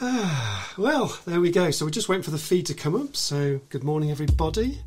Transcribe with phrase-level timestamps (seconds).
[0.78, 1.72] Well, there we go.
[1.72, 3.16] So we're just waiting for the feed to come up.
[3.16, 4.78] So good morning, everybody.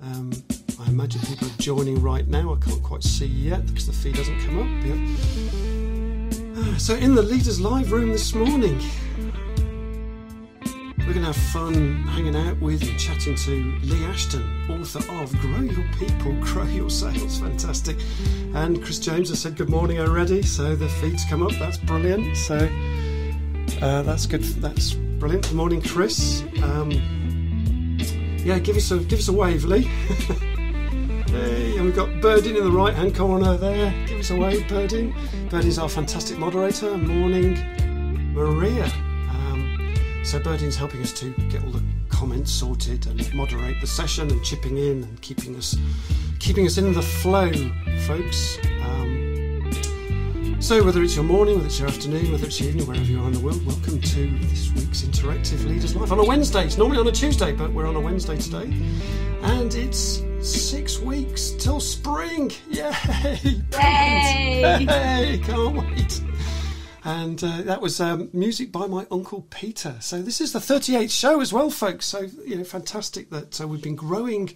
[0.00, 0.30] Um,
[0.78, 2.54] I imagine people are joining right now.
[2.54, 4.98] I can't quite see yet because the feed hasn't come up yet.
[6.78, 8.80] So in the Leaders Live room this morning,
[10.98, 15.36] we're going to have fun hanging out with and chatting to Leigh Ashton, author of
[15.40, 17.40] Grow Your People, Grow Your Sales.
[17.40, 17.96] Fantastic.
[18.54, 21.52] And Chris James has said good morning already, so the feed's come up.
[21.58, 22.36] That's brilliant.
[22.36, 22.68] So
[23.80, 24.42] uh, that's good.
[24.42, 25.44] That's brilliant.
[25.44, 26.42] Good morning, Chris.
[26.62, 26.90] Um,
[28.44, 29.82] yeah, give us a give us a wave, Leigh.
[31.28, 33.94] hey, and we've got Berdine in the right hand corner there.
[34.06, 35.12] Give us a wave, Berdine.
[35.48, 36.96] Berdine's our fantastic moderator.
[36.96, 37.54] Morning,
[38.34, 38.90] Maria.
[40.28, 44.44] So Berdine's helping us to get all the comments sorted and moderate the session and
[44.44, 45.74] chipping in and keeping us
[46.38, 47.50] keeping us in the flow,
[48.06, 48.58] folks.
[50.60, 53.22] So whether it's your morning, whether it's your afternoon, whether it's your evening, wherever you
[53.22, 56.64] are in the world, welcome to this week's interactive Leaders Live on a Wednesday.
[56.66, 58.70] It's normally on a Tuesday, but we're on a Wednesday today,
[59.42, 62.50] and it's six weeks till spring.
[62.70, 62.92] Yay!
[63.72, 64.84] Yay!
[64.88, 66.20] Hey, can't wait
[67.04, 69.96] and uh, that was um, music by my uncle Peter.
[70.00, 72.04] So this is the 38th show as well, folks.
[72.04, 74.54] So you know, fantastic that uh, we've been growing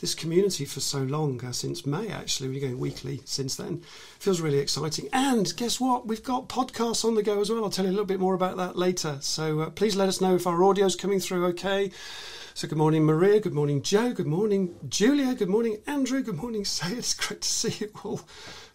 [0.00, 2.08] this community for so long uh, since May.
[2.08, 3.82] Actually, we're going weekly since then.
[4.18, 5.08] Feels really exciting.
[5.12, 6.06] And guess what?
[6.06, 7.64] We've got podcasts on the go as well.
[7.64, 9.18] I'll tell you a little bit more about that later.
[9.20, 11.90] So uh, please let us know if our audio's coming through okay.
[12.54, 13.40] So good morning, Maria.
[13.40, 14.12] Good morning, Joe.
[14.12, 15.34] Good morning, Julia.
[15.34, 16.22] Good morning, Andrew.
[16.22, 16.92] Good morning, Say.
[16.92, 18.20] It's great to see you all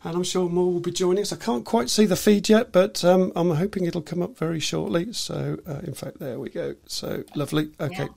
[0.03, 1.31] and I'm sure more will be joining us.
[1.31, 4.59] I can't quite see the feed yet, but um, I'm hoping it'll come up very
[4.59, 5.13] shortly.
[5.13, 6.75] So, uh, in fact, there we go.
[6.87, 7.71] So lovely.
[7.79, 8.03] Okay.
[8.03, 8.07] Yeah.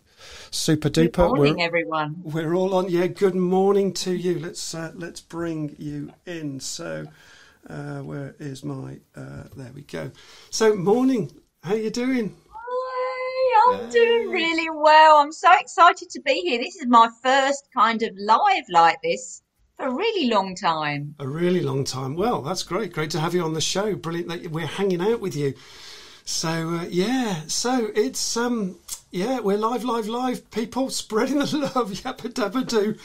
[0.50, 1.12] Super duper.
[1.12, 2.16] Good morning, we're, everyone.
[2.22, 2.88] We're all on.
[2.88, 4.38] Yeah, good morning to you.
[4.38, 6.60] Let's uh, let's bring you in.
[6.60, 7.06] So,
[7.68, 8.98] uh, where is my?
[9.16, 10.10] Uh, there we go.
[10.50, 11.30] So, morning.
[11.62, 12.36] How you doing?
[12.50, 15.16] Hi, I'm doing really well.
[15.16, 16.58] I'm so excited to be here.
[16.58, 19.42] This is my first kind of live like this
[19.76, 21.14] for a really long time.
[21.18, 22.16] A really long time.
[22.16, 22.92] Well, that's great.
[22.92, 23.94] Great to have you on the show.
[23.94, 25.54] Brilliant that we're hanging out with you.
[26.24, 28.76] So uh, yeah, so it's um
[29.14, 30.50] yeah we're live, live, live.
[30.50, 32.96] People spreading the love, yappa dabba do.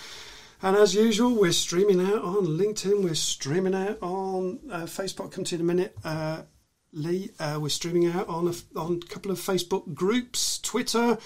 [0.60, 3.04] And as usual, we're streaming out on LinkedIn.
[3.04, 5.32] We're streaming out on uh, Facebook.
[5.32, 5.96] come to you in a minute.
[6.04, 6.42] Uh,
[6.92, 11.20] Leigh, uh, we're streaming out on a, on a couple of Facebook groups, Twitter,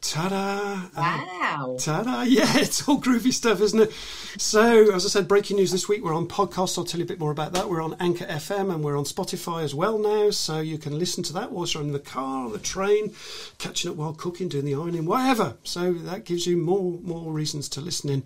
[0.00, 0.88] Ta-da!
[0.96, 1.76] Wow!
[1.76, 2.22] Uh, ta-da!
[2.22, 3.92] Yeah, it's all groovy stuff, isn't it?
[4.38, 6.02] So, as I said, breaking news this week.
[6.02, 6.78] We're on podcasts.
[6.78, 7.68] I'll tell you a bit more about that.
[7.68, 11.22] We're on Anchor FM and we're on Spotify as well now, so you can listen
[11.24, 13.12] to that whilst you're in the car, on the train,
[13.58, 15.56] catching up while cooking, doing the ironing, whatever.
[15.64, 18.22] So that gives you more more reasons to listen in.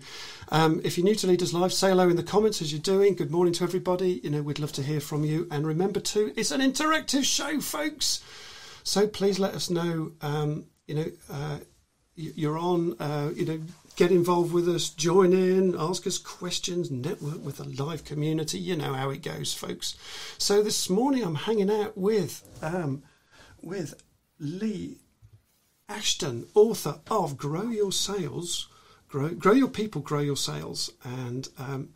[0.49, 3.15] Um, if you're new to Leaders Live, say hello in the comments as you're doing.
[3.15, 4.21] Good morning to everybody.
[4.23, 5.47] You know, we'd love to hear from you.
[5.51, 8.23] And remember, too, it's an interactive show, folks.
[8.83, 10.13] So please let us know.
[10.21, 11.57] Um, you know, uh,
[12.15, 13.61] you're on, uh, you know,
[13.95, 18.57] get involved with us, join in, ask us questions, network with the live community.
[18.59, 19.95] You know how it goes, folks.
[20.37, 23.03] So this morning I'm hanging out with um,
[23.61, 24.01] with
[24.39, 24.97] Leigh
[25.89, 28.67] Ashton, author of Grow Your Sales,
[29.07, 31.89] Grow, Grow Your People, Grow Your Sales, and um,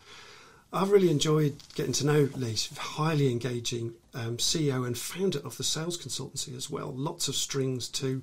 [0.72, 2.56] I've really enjoyed getting to know Leigh.
[2.56, 6.94] She's highly engaging um, CEO and founder of the sales consultancy as well.
[6.94, 8.22] Lots of strings to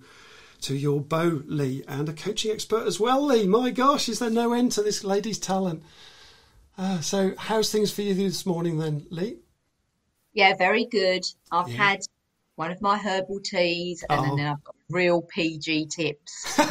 [0.66, 3.47] to your bow, Leigh, and a coaching expert as well, Leigh.
[3.47, 5.84] My gosh, is there no end to this lady's talent?
[6.77, 9.37] Uh, so, how's things for you this morning then, Leigh?
[10.32, 11.25] Yeah, very good.
[11.53, 11.77] I've yeah.
[11.77, 12.00] had
[12.56, 14.37] one of my herbal teas and oh.
[14.37, 16.54] then I've got real PG tips.
[16.56, 16.65] so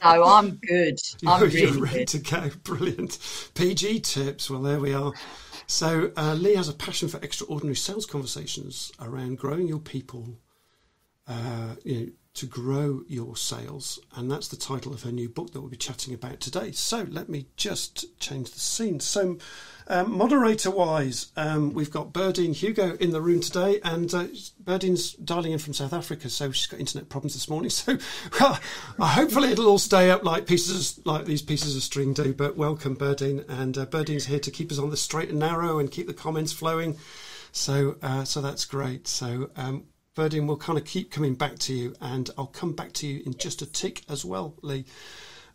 [0.00, 0.98] I'm good.
[1.26, 2.08] I'm you're, really you're ready good.
[2.08, 2.50] to go.
[2.62, 3.18] Brilliant.
[3.54, 4.48] PG tips.
[4.48, 5.12] Well, there we are.
[5.66, 10.36] So, uh, Leigh has a passion for extraordinary sales conversations around growing your people,
[11.30, 13.98] uh, you know, to grow your sales.
[14.16, 16.72] And that's the title of her new book that we'll be chatting about today.
[16.72, 19.00] So let me just change the scene.
[19.00, 19.38] So,
[19.88, 24.26] um, moderator wise, um, we've got Berdine Hugo in the room today, and uh,
[24.62, 27.70] Berdine's dialing in from South Africa, so she's got internet problems this morning.
[27.80, 27.98] So,
[28.38, 28.58] well,
[29.00, 32.32] hopefully, it'll all stay up like pieces like these pieces of string do.
[32.32, 35.80] But welcome, Berdine, and uh, Berdine's here to keep us on the straight and narrow
[35.80, 36.96] and keep the comments flowing.
[37.52, 39.08] So, uh, so that's great.
[39.08, 39.86] So, um,
[40.20, 43.34] Will kind of keep coming back to you, and I'll come back to you in
[43.38, 44.84] just a tick as well, Leigh.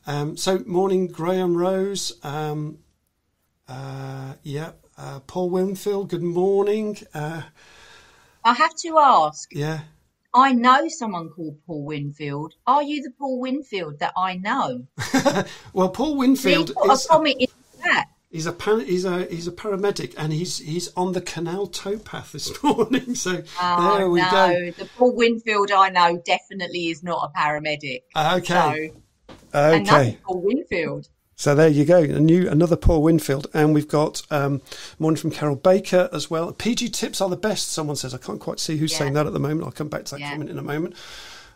[0.07, 2.13] Um, so, morning, Graham Rose.
[2.23, 2.79] Um,
[3.67, 6.97] uh, yeah, uh, Paul Winfield, good morning.
[7.13, 7.43] Uh,
[8.43, 9.53] I have to ask.
[9.53, 9.81] Yeah.
[10.33, 12.55] I know someone called Paul Winfield.
[12.65, 14.87] Are you the Paul Winfield that I know?
[15.73, 17.47] well, Paul Winfield put is a comment in
[17.83, 18.07] that.
[18.35, 22.33] He's a pan, he's a he's a paramedic, and he's he's on the canal towpath
[22.33, 23.15] this morning.
[23.15, 24.29] So oh, there we no.
[24.29, 24.71] go.
[24.71, 28.01] The Paul Winfield I know definitely is not a paramedic.
[28.13, 28.91] Okay.
[29.53, 30.17] So, okay.
[30.25, 31.07] Paul Winfield.
[31.37, 34.61] So there you go, a new another Paul Winfield, and we've got um,
[34.99, 36.51] morning from Carol Baker as well.
[36.51, 37.71] PG tips are the best.
[37.71, 38.97] Someone says I can't quite see who's Yeah.
[38.97, 39.63] saying that at the moment.
[39.63, 40.31] I'll come back to that Yeah.
[40.31, 40.95] comment in a moment.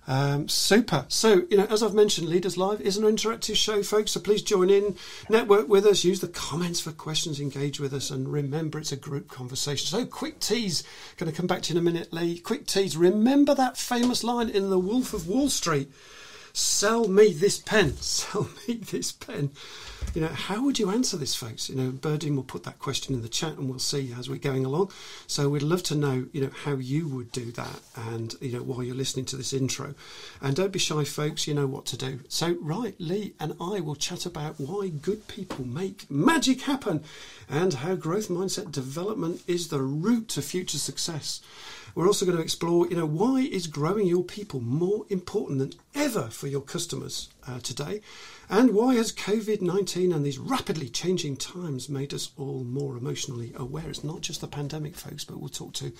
[0.09, 1.05] Um, super.
[1.07, 4.11] So, you know, as I've mentioned, Leaders Live is an interactive show, folks.
[4.11, 4.97] So please join in,
[5.29, 8.97] network with us, use the comments for questions, engage with us, and remember it's a
[8.97, 9.85] group conversation.
[9.85, 10.83] So, quick tease,
[11.17, 12.39] going to come back to you in a minute, Leigh.
[12.39, 12.97] Quick tease.
[12.97, 15.91] Remember that famous line in The Wolf of Wall Street
[16.53, 19.51] sell me this pen, sell me this pen.
[20.15, 21.69] You know, how would you answer this, folks?
[21.69, 24.39] You know, Berdine will put that question in the chat and we'll see as we're
[24.39, 24.91] going along.
[25.27, 28.63] So we'd love to know, you know, how you would do that and, you know,
[28.63, 29.93] while you're listening to this intro.
[30.41, 32.21] And don't be shy, folks, you know what to do.
[32.27, 37.03] So, right, Leigh and I will chat about why good people make magic happen
[37.47, 41.39] and how growth mindset development is the route to future success.
[41.93, 45.73] We're also going to explore, you know, why is growing your people more important than
[45.93, 48.01] ever for your customers uh, today,
[48.49, 53.53] and why has COVID nineteen and these rapidly changing times made us all more emotionally
[53.55, 53.89] aware?
[53.89, 55.91] It's not just the pandemic, folks, but we'll talk to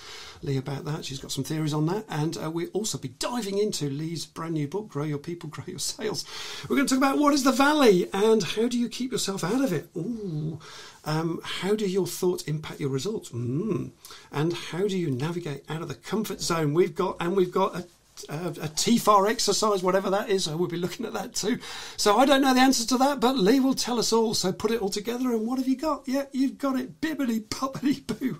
[0.43, 1.05] Leigh about that.
[1.05, 4.53] She's got some theories on that, and uh, we'll also be diving into Leigh's brand
[4.53, 6.25] new book, "Grow Your People, Grow Your Sales."
[6.69, 9.43] We're going to talk about what is the valley and how do you keep yourself
[9.43, 9.89] out of it.
[9.97, 10.59] Ooh.
[11.05, 13.29] Um, how do your thoughts impact your results?
[13.29, 13.91] Mm.
[14.31, 16.73] And how do you navigate out of the comfort zone?
[16.73, 17.85] We've got, and we've got a
[18.27, 20.45] Uh, a, a TFAR exercise, whatever that is.
[20.45, 21.59] So we'll be looking at that too.
[21.97, 24.33] So I don't know the answers to that, but Leigh will tell us all.
[24.33, 26.03] So put it all together, and what have you got?
[26.07, 26.99] Yeah, you've got it.
[27.01, 28.39] Bibbity bobbity boo.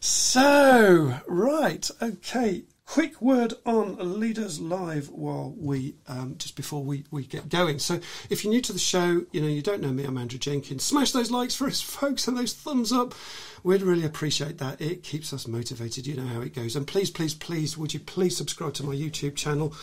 [0.00, 2.64] So right, okay.
[2.92, 7.78] Quick word on Leaders Live while we um, just before we, we get going.
[7.78, 10.04] So, if you're new to the show, you know you don't know me.
[10.04, 10.84] I'm Andrew Jenkins.
[10.84, 13.14] Smash those likes for us, folks, and those thumbs up.
[13.62, 14.78] We'd really appreciate that.
[14.78, 16.06] It keeps us motivated.
[16.06, 16.76] You know how it goes.
[16.76, 19.74] And please, please, please, would you please subscribe to my YouTube channel?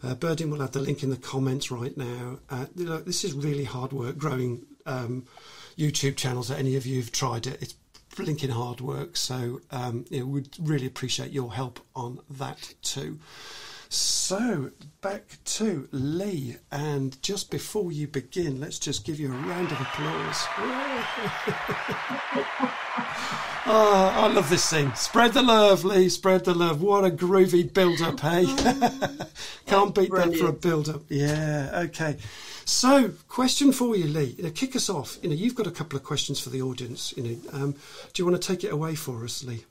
[0.00, 2.38] Uh, Berdine will have the link in the comments right now.
[2.48, 5.24] Uh, you know, this is really hard work growing um,
[5.76, 6.46] YouTube channels.
[6.46, 7.74] That any of you have tried it, it's
[8.16, 9.16] blinking hard work.
[9.16, 13.18] So um, yeah, we'd really appreciate your help on that too.
[13.92, 14.70] So
[15.02, 19.78] back to Leigh, and just before you begin, let's just give you a round of
[19.82, 20.46] applause.
[23.66, 24.94] oh, I love this thing.
[24.94, 26.08] Spread the love, Leigh.
[26.08, 26.80] Spread the love.
[26.80, 28.46] What a groovy build-up, hey?
[29.66, 31.02] Can't beat that for a build-up.
[31.10, 31.82] Yeah.
[31.84, 32.16] Okay.
[32.64, 34.34] So, question for you, Leigh.
[34.36, 35.18] You know, kick us off.
[35.22, 37.12] You know, you've got a couple of questions for the audience.
[37.16, 37.72] You know, um,
[38.12, 39.64] do you want to take it away for us, Leigh?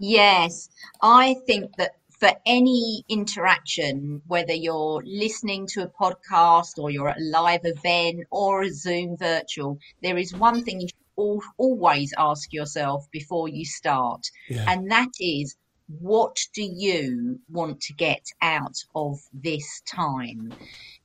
[0.00, 0.68] Yes,
[1.02, 7.18] I think that for any interaction, whether you're listening to a podcast or you're at
[7.18, 12.52] a live event or a Zoom virtual, there is one thing you should always ask
[12.52, 14.64] yourself before you start, Yeah.
[14.68, 15.56] and that is
[16.00, 20.52] what do you want to get out of this time?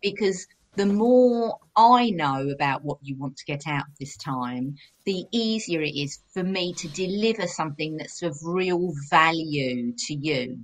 [0.01, 4.75] Because the more I know about what you want to get out of this time,
[5.05, 10.59] the easier it is for me to deliver something that's of real value to you.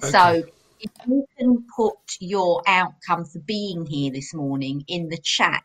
[0.00, 0.42] So
[0.80, 5.64] if you can put your outcome for being here this morning in the chat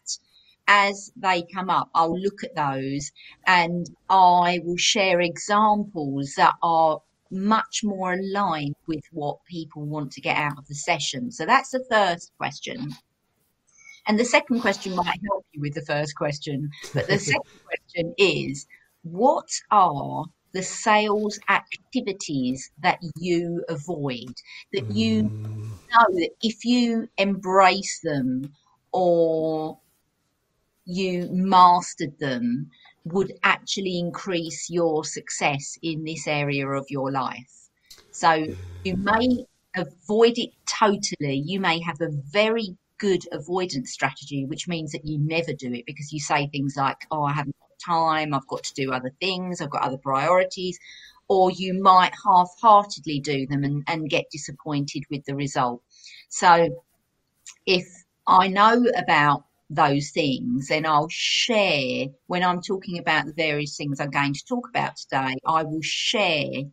[0.68, 3.12] as they come up, I'll look at those
[3.46, 7.00] and I will share examples that are
[7.32, 11.32] much more aligned with what people want to get out of the session.
[11.32, 12.92] So that's the first question.
[14.08, 16.70] And the second question might help you with the first question.
[16.94, 18.66] But the second question is
[19.04, 24.34] what are the sales activities that you avoid?
[24.74, 25.62] That you mm.
[25.62, 28.54] know that if you embrace them
[28.94, 29.78] or
[30.86, 32.72] you mastered them,
[33.04, 37.70] would actually increase your success in this area of your life.
[38.12, 38.48] So
[38.84, 39.46] you may
[39.76, 41.44] avoid it totally.
[41.46, 45.86] You may have a very good avoidance strategy, which means that you never do it
[45.86, 49.12] because you say things like, Oh, I haven't got time, I've got to do other
[49.20, 50.80] things, I've got other priorities.
[51.30, 55.82] Or you might half heartedly do them and, and get disappointed with the result.
[56.30, 56.70] So
[57.66, 57.86] if
[58.26, 64.00] I know about those things, then I'll share when I'm talking about the various things
[64.00, 65.36] I'm going to talk about today.
[65.46, 66.64] I will share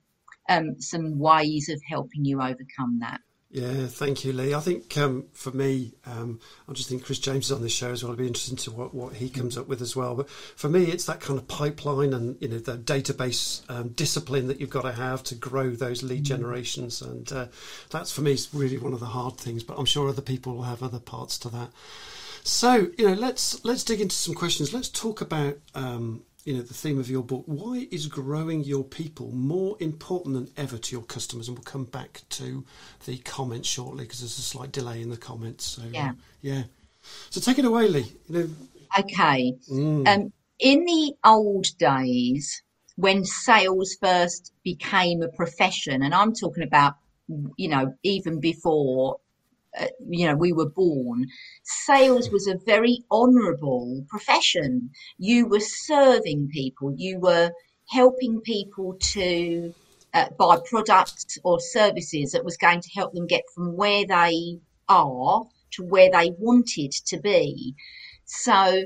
[0.49, 3.21] um, some ways of helping you overcome that.
[3.55, 4.53] Yeah, thank you, Leigh.
[4.53, 7.93] I think um, for me, um, I just think Chris James is on this show
[7.93, 8.11] as well.
[8.11, 10.17] I'll be interested to what, what he comes up with as well.
[10.17, 14.49] But for me, it's that kind of pipeline and you know the database um, discipline
[14.49, 17.47] that you've got to have to grow those lead generations, and uh,
[17.91, 19.63] that's for me is really one of the hard things.
[19.63, 21.71] But I'm sure other people will have other parts to that.
[22.43, 24.75] So you know, let's let's dig into some questions.
[24.75, 27.45] Let's talk about um, you know the theme of your book.
[27.47, 31.49] Why is growing your people more important than ever to your customers?
[31.49, 32.65] And we'll come back to
[33.07, 35.65] the comments shortly because there's a slight delay in the comments.
[35.65, 36.11] So Yeah.
[36.11, 36.63] uh, yeah.
[37.31, 38.13] So take it away, Leigh.
[38.29, 38.49] You know,
[38.99, 39.55] Okay.
[39.71, 42.63] mm, Um, in the old days,
[42.97, 46.95] when sales first became a profession, and I'm talking about,
[47.57, 49.19] you know, even before,
[49.79, 51.27] uh, you know, we were born,
[51.63, 54.91] sales was a very honourable profession.
[55.19, 57.51] You were serving people, you were
[57.89, 59.75] helping people to
[60.13, 64.59] uh, buy products or services that was going to help them get from where they
[64.89, 67.75] are to where they wanted to be.
[68.25, 68.85] So,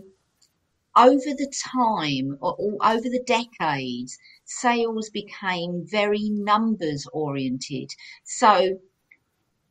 [0.97, 7.90] over the time or, or over the decades, sales became very numbers oriented.
[8.25, 8.80] So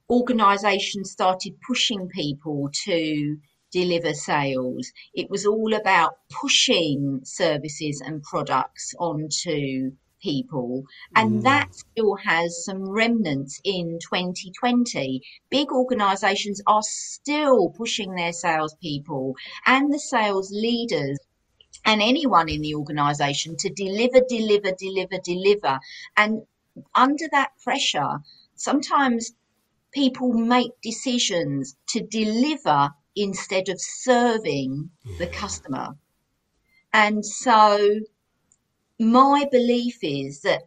[0.09, 3.37] organizations started pushing people to
[3.71, 4.91] deliver sales.
[5.13, 10.83] It was all about pushing services and products onto people.
[11.15, 11.43] And Mm.
[11.43, 15.21] that still has some remnants in 2020.
[15.49, 19.35] Big organizations are still pushing their salespeople
[19.65, 21.19] and the sales leaders
[21.85, 25.79] and anyone in the organization to deliver, deliver, deliver, deliver.
[26.15, 26.41] And
[26.95, 28.19] under that pressure,
[28.55, 29.31] sometimes
[29.91, 35.95] people make decisions to deliver instead of serving the customer.
[36.93, 38.01] And so
[38.99, 40.63] my belief is that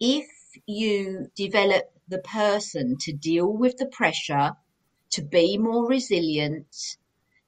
[0.00, 0.26] if
[0.66, 4.52] you develop the person to deal with the pressure,
[5.10, 6.66] to be more resilient,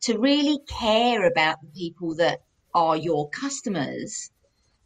[0.02, 2.40] to really care about the people that
[2.74, 4.30] are your customers,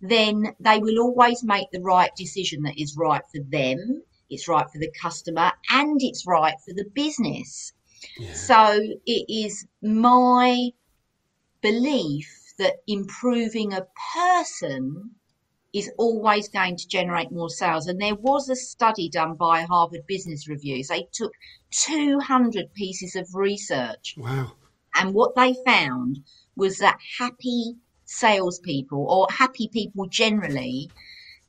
[0.00, 4.66] then they will always make the right decision that is right for them, it's right
[4.70, 7.72] for the customer, and it's right for the business.
[8.18, 8.32] yeah.
[8.34, 10.70] So it is my
[11.60, 15.10] belief that improving a person
[15.72, 17.86] is always going to generate more sales.
[17.86, 20.88] And there was a study done by Harvard Business Reviews.
[20.88, 21.32] They took
[21.70, 24.52] 200 pieces of research, Wow.
[24.94, 26.20] and what they found
[26.56, 30.90] was that happy salespeople or happy people generally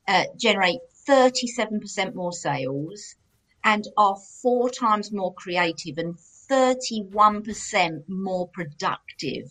[0.06, 0.78] uh, generate
[1.08, 3.16] 37% more sales
[3.64, 6.16] and are four times more creative and
[6.50, 9.50] 31% more productive.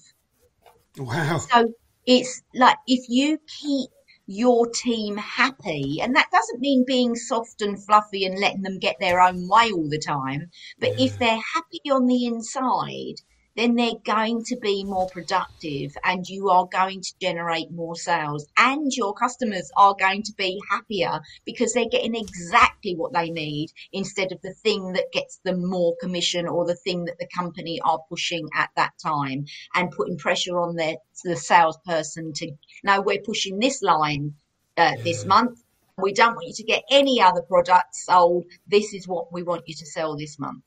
[0.98, 1.38] Wow.
[1.38, 1.74] So
[2.06, 3.90] it's like if you keep
[4.28, 8.98] your team happy, and that doesn't mean being soft and fluffy and letting them get
[9.00, 13.16] their own way all the time, but if they're happy on the inside,
[13.56, 18.48] then they're going to be more productive and you are going to generate more sales
[18.58, 23.70] and your customers are going to be happier because they're getting exactly what they need
[23.92, 27.80] instead of the thing that gets them more commission or the thing that the company
[27.82, 32.52] are pushing at that time and putting pressure on their the salesperson to
[32.84, 34.34] no we're pushing this line
[34.78, 35.62] uh, this month.
[35.98, 38.46] We don't want you to get any other products sold.
[38.68, 40.64] This is what we want you to sell this month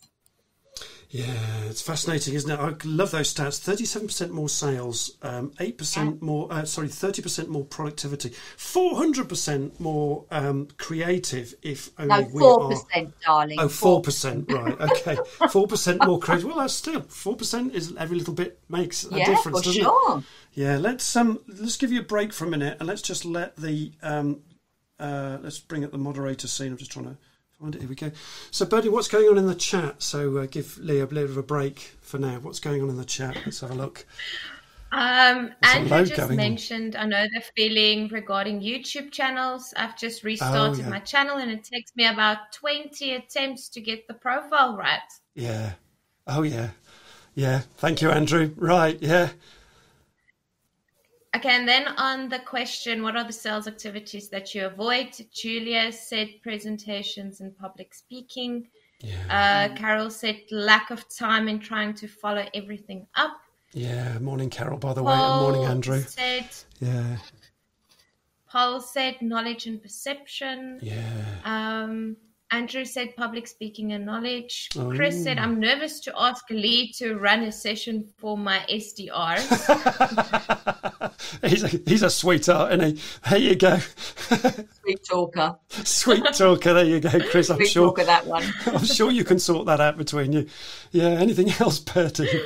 [1.14, 2.58] Yeah, it's fascinating, isn't it?
[2.58, 3.60] I love those stats.
[3.60, 6.52] Thirty-seven percent more sales, um, eight percent more.
[6.52, 11.54] Uh, sorry, thirty percent more productivity, four hundred percent more um, creative.
[11.62, 12.68] If only no we four are.
[12.70, 14.76] percent darling Oh, four percent, right?
[14.80, 15.16] Okay,
[15.52, 16.46] four percent more creative.
[16.48, 17.76] Well, that's still four percent.
[17.76, 19.84] Is every little bit makes a yeah difference, for doesn't it?
[19.84, 23.24] sure Yeah, let's um let's give you a break for a minute and let's just
[23.24, 24.40] let the um
[24.98, 26.72] uh let's bring up the moderator scene.
[26.72, 27.16] I'm just trying to
[27.60, 27.80] find it.
[27.80, 28.10] Here we go.
[28.50, 30.02] So Bertie, what's going on in the chat?
[30.02, 32.38] So uh, give Leigh a bit of a break for now.
[32.40, 33.36] What's going on in the chat?
[33.44, 34.06] Let's have a look.
[34.92, 36.36] Um, There's a Andrew just going on.
[36.36, 39.74] mentioned, I know the feeling regarding YouTube channels.
[39.76, 40.88] I've just restarted Oh, yeah.
[40.88, 45.00] my channel and it takes me about 20 attempts to get the profile right.
[45.34, 45.72] Yeah.
[46.28, 46.70] Oh yeah.
[47.34, 47.62] Yeah.
[47.78, 48.52] Thank you, Andrew.
[48.56, 48.96] Right.
[49.02, 49.30] Yeah.
[51.36, 55.08] Okay, and then on the question, what are the sales activities that you avoid?
[55.32, 58.68] Julia said presentations and public speaking.
[59.00, 59.68] Yeah.
[59.70, 63.36] Uh, Carol said lack of time in trying to follow everything up.
[63.72, 64.18] Yeah.
[64.20, 64.78] Morning, Carol.
[64.78, 66.02] By the way, and morning, Paul Andrew.
[66.02, 66.48] Said,
[66.80, 67.16] Yeah.
[68.48, 70.78] Paul said knowledge and perception.
[70.80, 71.24] Yeah.
[71.44, 72.16] Um,
[72.54, 74.68] Andrew said public speaking and knowledge.
[74.78, 74.92] Oh.
[74.94, 79.44] Chris said I'm nervous to ask Leigh to run a session for my SDRs.
[81.48, 83.02] he's a he's a sweetheart, isn't he?
[83.28, 83.78] There you go.
[84.82, 86.74] sweet talker Sweet talker.
[86.74, 87.50] There you go, Chris.
[87.50, 87.88] I'm sweet sure.
[87.88, 90.46] talker that one I'm sure you can sort that out between you.
[90.92, 91.08] Yeah.
[91.08, 92.40] Anything else, Bertie?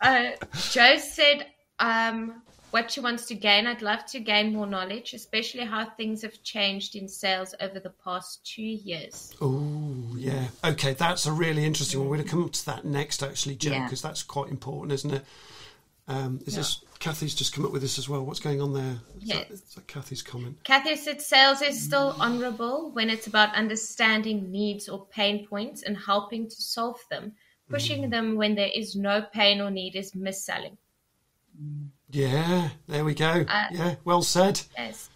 [0.00, 0.30] uh,
[0.70, 1.46] Joe said
[1.78, 3.66] um, what she wants to gain.
[3.66, 7.90] I'd love to gain more knowledge, especially how things have changed in sales over the
[7.90, 9.34] past two years.
[9.42, 10.48] Oh, yeah.
[10.64, 12.08] Okay, that's a really interesting one.
[12.08, 13.84] We're going to come to that next, actually, Joe, Yeah.
[13.84, 15.24] because that's quite important, isn't it?
[16.08, 16.60] Um, is Yeah.
[16.60, 18.24] this Kathy's just come up with this as well?
[18.24, 19.00] What's going on there?
[19.20, 19.38] Is, Yeah.
[19.38, 20.56] that, is that Kathy's comment?
[20.64, 25.96] Kathy said sales is still honorable when it's about understanding needs or pain points and
[25.96, 27.34] helping to solve them.
[27.68, 30.78] Pushing them when there is no pain or need is mis-selling.
[32.12, 33.44] Yeah, there we go.
[33.48, 34.60] Uh, yeah, well said.
[34.76, 35.08] Yes.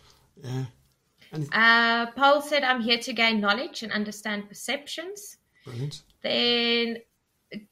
[0.42, 0.64] Yeah.
[1.52, 5.36] Uh, Paul said, I'm here to gain knowledge and understand perceptions.
[5.64, 6.02] Brilliant.
[6.22, 6.98] Then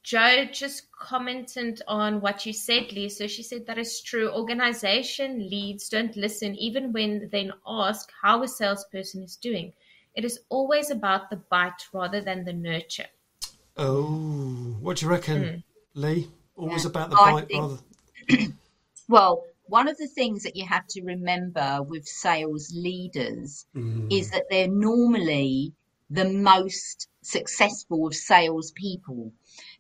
[0.03, 3.09] Joe just commented on what you said, Leigh.
[3.09, 4.31] So she said that is true.
[4.31, 9.73] Organization leads don't listen even when they ask how a salesperson is doing.
[10.15, 13.07] It is always about the bite rather than the nurture.
[13.77, 15.65] Oh, what do you reckon,
[15.95, 16.29] Leigh?
[16.57, 16.91] Always Yeah.
[16.91, 18.53] about the I bite think- rather.
[19.15, 24.13] Well, one of the things that you have to remember with sales leaders Mm.
[24.13, 25.73] is that they're normally
[26.11, 29.31] the most successful of sales people.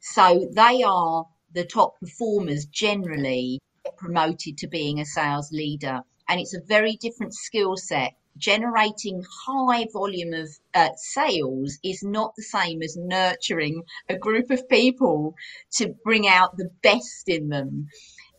[0.01, 3.59] So they are the top performers generally
[3.97, 6.03] promoted to being a sales leader.
[6.29, 8.13] And it's a very different skill set.
[8.37, 14.69] Generating high volume of uh, sales is not the same as nurturing a group of
[14.69, 15.35] people
[15.73, 17.89] to bring out the best in them.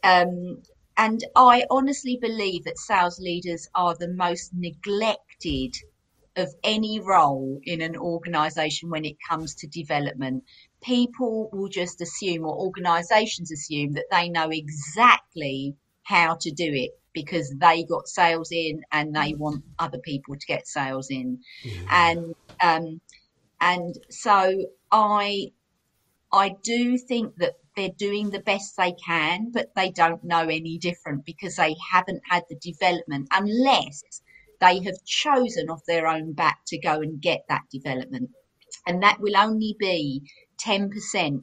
[0.04, 0.62] Um,
[0.98, 5.76] and I honestly believe that sales leaders are the most neglected
[6.38, 10.44] of any role in an organization when it comes to development.
[10.82, 16.92] People will just assume, or organizations assume, that they know exactly how to do it
[17.14, 21.40] because they got sales in and they want other people to get sales in.
[21.90, 23.02] And um,
[23.62, 25.52] and so I
[26.32, 30.78] I do think that they're doing the best they can, but they don't know any
[30.78, 34.04] different because they haven't had the development unless
[34.62, 38.30] they have chosen off their own back to go and get that development.
[38.88, 40.24] And that will only be
[40.66, 41.42] 10%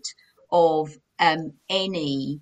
[0.51, 2.41] of um, any,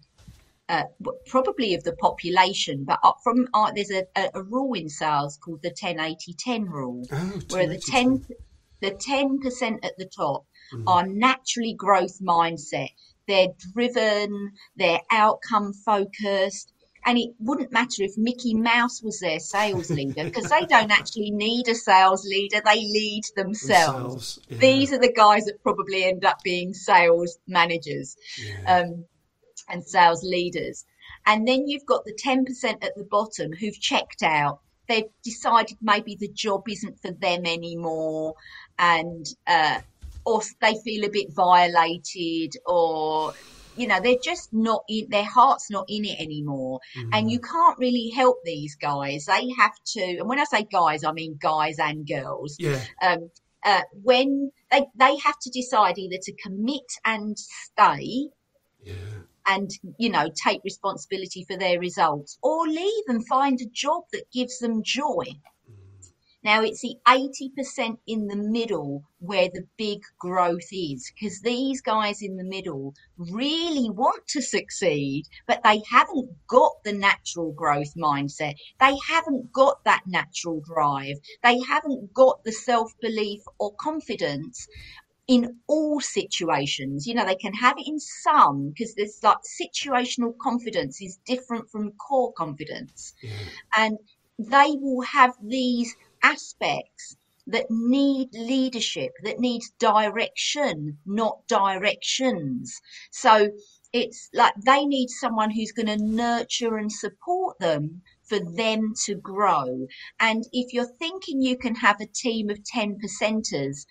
[0.69, 0.85] uh,
[1.27, 5.63] probably of the population, but from uh, there's a, a, a rule in sales called
[5.63, 8.25] the 10 80 10 rule Oh, where the 10
[8.81, 10.47] the 10% at the top
[10.87, 12.91] are naturally growth mindset
[13.31, 16.73] they're driven they're outcome focused
[17.07, 21.31] and it wouldn't matter if Mickey Mouse was their sales leader because they don't actually
[21.31, 24.59] need a sales leader they lead themselves Themselves, yeah.
[24.59, 28.81] these are the guys that probably end up being sales managers Yeah.
[28.81, 29.05] um,
[29.73, 30.85] and sales leaders.
[31.27, 34.61] And then you've got the 10% at the bottom who've checked out.
[34.89, 38.35] They've decided maybe the job isn't for them anymore
[38.79, 39.81] and, uh,
[40.25, 43.33] or they feel a bit violated or,
[43.77, 46.81] you know, they're just not in, their heart's not in it anymore.
[47.13, 49.27] And you can't really help these guys.
[49.27, 52.81] They have to, and when I say guys, I mean guys and girls yeah.
[53.03, 53.31] um,
[53.65, 58.29] uh, when they, they have to decide either to commit and stay
[58.83, 58.95] Yeah.
[59.47, 64.31] and you know take responsibility for their results or leave and find a job that
[64.33, 65.25] gives them joy
[66.43, 72.23] now it's the 80% in the middle where the big growth is because these guys
[72.23, 78.55] in the middle really want to succeed but they haven't got the natural growth mindset
[78.81, 84.67] they haven't got that natural drive they haven't got the self-belief or confidence
[85.31, 87.07] in all situations.
[87.07, 91.71] You know, they can have it in some because there's like situational confidence is different
[91.71, 93.15] from core confidence.
[93.23, 93.31] Yeah.
[93.77, 93.99] And
[94.41, 102.81] they will have these aspects that need leadership, that needs direction, not directions.
[103.11, 103.51] So
[103.93, 109.17] it's like they need someone who's going to nurture and support them for them to
[109.17, 109.87] grow.
[110.21, 113.87] And if you're thinking you can have a team of 10 percenters,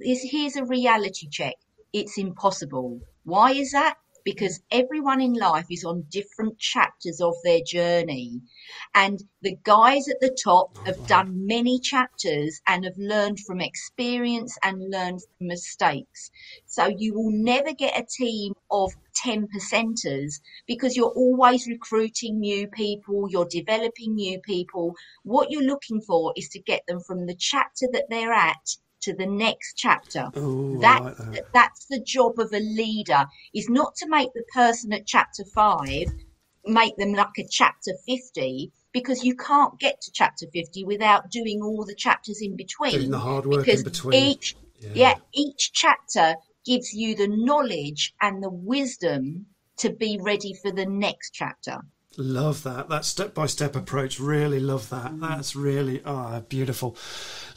[0.00, 1.54] here's a reality check.
[1.92, 3.00] It's impossible.
[3.24, 3.96] Why is that?
[4.24, 8.40] Because everyone in life is on different chapters of their journey.
[8.94, 13.60] And the guys at the top oh, have done many chapters and have learned from
[13.60, 16.30] experience and learned from mistakes.
[16.66, 22.66] So you will never get a team of 10 percenters because you're always recruiting new
[22.68, 24.94] people, you're developing new people.
[25.22, 29.14] What you're looking for is to get them from the chapter that they're at to
[29.14, 30.30] the next chapter.
[30.36, 31.52] Oh, I That, like that.
[31.52, 36.08] that's the job of a leader is not to make the person at chapter five
[36.66, 41.60] make them like a chapter 50 because you can't get to chapter 50 without doing
[41.62, 44.14] all the chapters in between Doing the hard work because in between.
[44.30, 44.90] each Yeah.
[44.94, 49.46] yeah each chapter gives you the knowledge and the wisdom
[49.78, 51.80] to be ready for the next chapter
[52.16, 52.88] Love that.
[52.88, 54.20] That step by step approach.
[54.20, 55.12] Really love that.
[55.12, 55.20] Mm.
[55.20, 56.96] That's really ah beautiful.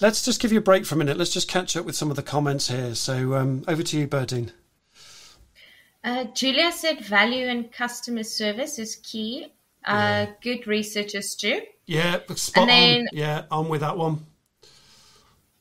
[0.02, 1.18] Let's just give you a break for a minute.
[1.18, 2.96] Let's just catch up with some of the comments here.
[2.96, 4.52] So um, over to you, Berdine.
[6.04, 9.54] Uh, Julia said value and customer service is key.
[9.86, 10.30] Uh, yeah.
[10.42, 11.62] Good researchers too.
[11.86, 13.08] Yeah, spot then, on.
[13.12, 14.26] Yeah, on with that one.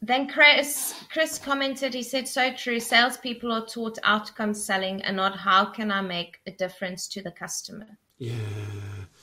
[0.03, 2.79] Then Chris Chris commented, he said, so true.
[2.79, 7.31] Salespeople are taught outcome selling and not how can I make a difference to the
[7.31, 7.99] customer.
[8.19, 8.35] Yeah.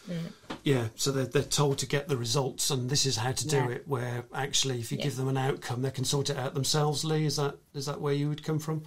[0.10, 0.32] Mm.
[0.64, 3.58] Yeah, so they're, they're told to get the results, and this is how to do
[3.58, 3.70] yeah.
[3.70, 3.88] it.
[3.88, 5.06] Where actually, if you yeah.
[5.06, 7.04] give them an outcome, they can sort it out themselves.
[7.04, 8.84] Leigh, is that is that where you would come from?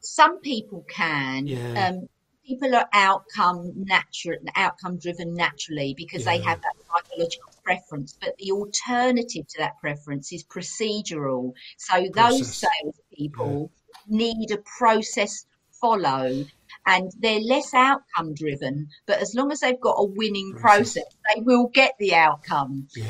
[0.00, 1.46] Some people can.
[1.46, 1.88] Yeah.
[1.88, 2.08] Um,
[2.46, 6.32] people are outcome natural, outcome driven naturally because yeah.
[6.38, 8.16] they have that psychological preference.
[8.20, 11.52] But the alternative to that preference is procedural.
[11.76, 12.38] So process.
[12.38, 13.70] those salespeople
[14.08, 15.46] need a process
[15.80, 16.50] followed
[16.88, 18.88] and they're less outcome driven.
[19.06, 22.88] But as long as they've got a winning process, they will get the outcome.
[22.96, 23.04] Yeah.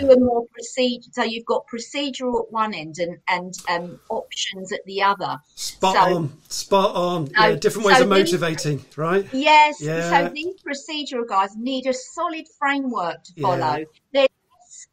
[0.00, 1.10] Do a more procedure.
[1.12, 5.38] So you've got procedural at one end and and um, options at the other.
[5.54, 7.26] Spot so, on, spot on.
[7.26, 9.26] So, yeah, different ways so of motivating, these, right?
[9.32, 9.82] Yes.
[9.82, 10.08] Yeah.
[10.08, 13.84] So these procedural guys need a solid framework to follow.
[14.12, 14.28] They're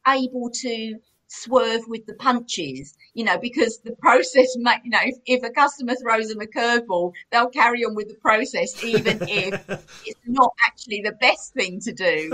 [0.06, 0.95] able to
[1.32, 5.96] swerve with the punches, you know, because the process, you know, if, if, a customer
[5.96, 9.54] throws them a curveball, they'll carry on with the process, even if
[10.06, 12.30] it's not actually the best thing to do.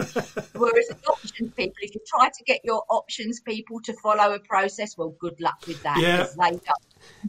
[0.54, 4.98] Whereas options people, if you try to get your options people to follow a process,
[4.98, 6.00] well, good luck with that.
[6.00, 6.26] Yeah.
[6.50, 6.60] They,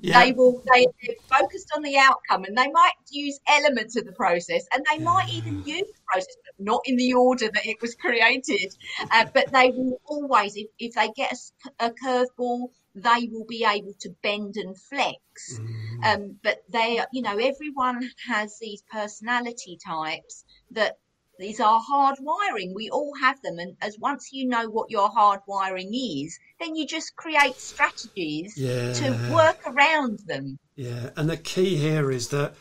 [0.00, 0.24] yeah.
[0.24, 0.86] they will, they,
[1.28, 5.28] focused on the outcome and they might use elements of the process and they might
[5.30, 8.74] even use the process, but not in the order that it was created.
[9.10, 11.32] Uh, but they will always, if, if they get
[11.80, 15.18] a, a curveball, they will be able to bend and flex.
[15.50, 16.04] Mm.
[16.04, 20.98] Um, but they, you know, everyone has these personality types that
[21.38, 22.74] these are hard wiring.
[22.74, 23.58] We all have them.
[23.58, 28.56] And as once you know what your hard wiring is, then you just create strategies
[28.56, 28.92] yeah.
[28.94, 30.58] to work around them.
[30.74, 31.10] Yeah.
[31.16, 32.54] And the key here is that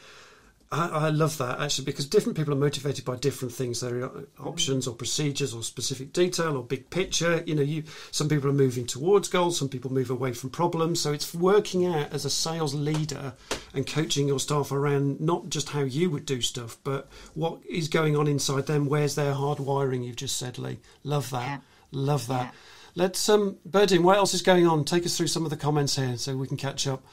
[0.69, 3.79] I, I, love that actually because different people are motivated by different things.
[3.79, 7.41] There are options or procedures or specific detail or big picture.
[7.45, 10.99] You know, you some people are moving towards goals, some people move away from problems.
[10.99, 13.33] So it's working out as a sales leader
[13.73, 17.87] and coaching your staff around not just how you would do stuff, but what is
[17.87, 18.87] going on inside them.
[18.87, 20.03] Where's their hard wiring?
[20.03, 20.79] You've just said, Leigh.
[21.03, 21.47] Love that.
[21.47, 21.59] Yeah.
[21.91, 22.53] Love that.
[22.53, 22.59] Yeah.
[22.95, 24.83] Let's um, Berdine, what else is going on?
[24.83, 27.03] Take us through some of the comments here so we can catch up.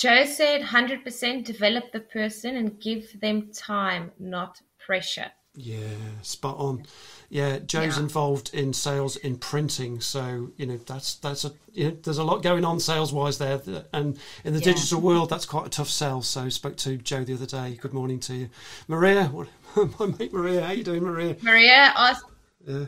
[0.00, 5.30] Joe said 100% develop the person and give them time, not pressure.
[5.54, 5.76] Yeah,
[6.22, 6.86] spot on.
[7.28, 8.04] Yeah, Joe's yeah.
[8.04, 12.24] involved in sales in printing, so you know that's that's a you know, there's a
[12.24, 13.60] lot going on sales wise there,
[13.92, 14.72] and in the yeah.
[14.72, 16.22] digital world that's quite a tough sell.
[16.22, 17.76] So spoke to Joe the other day.
[17.78, 18.48] Good morning to you,
[18.88, 19.24] Maria.
[19.24, 19.48] What,
[20.00, 21.36] my mate Maria, how you doing, Maria?
[21.42, 22.24] Maria asked.
[22.66, 22.86] Yeah.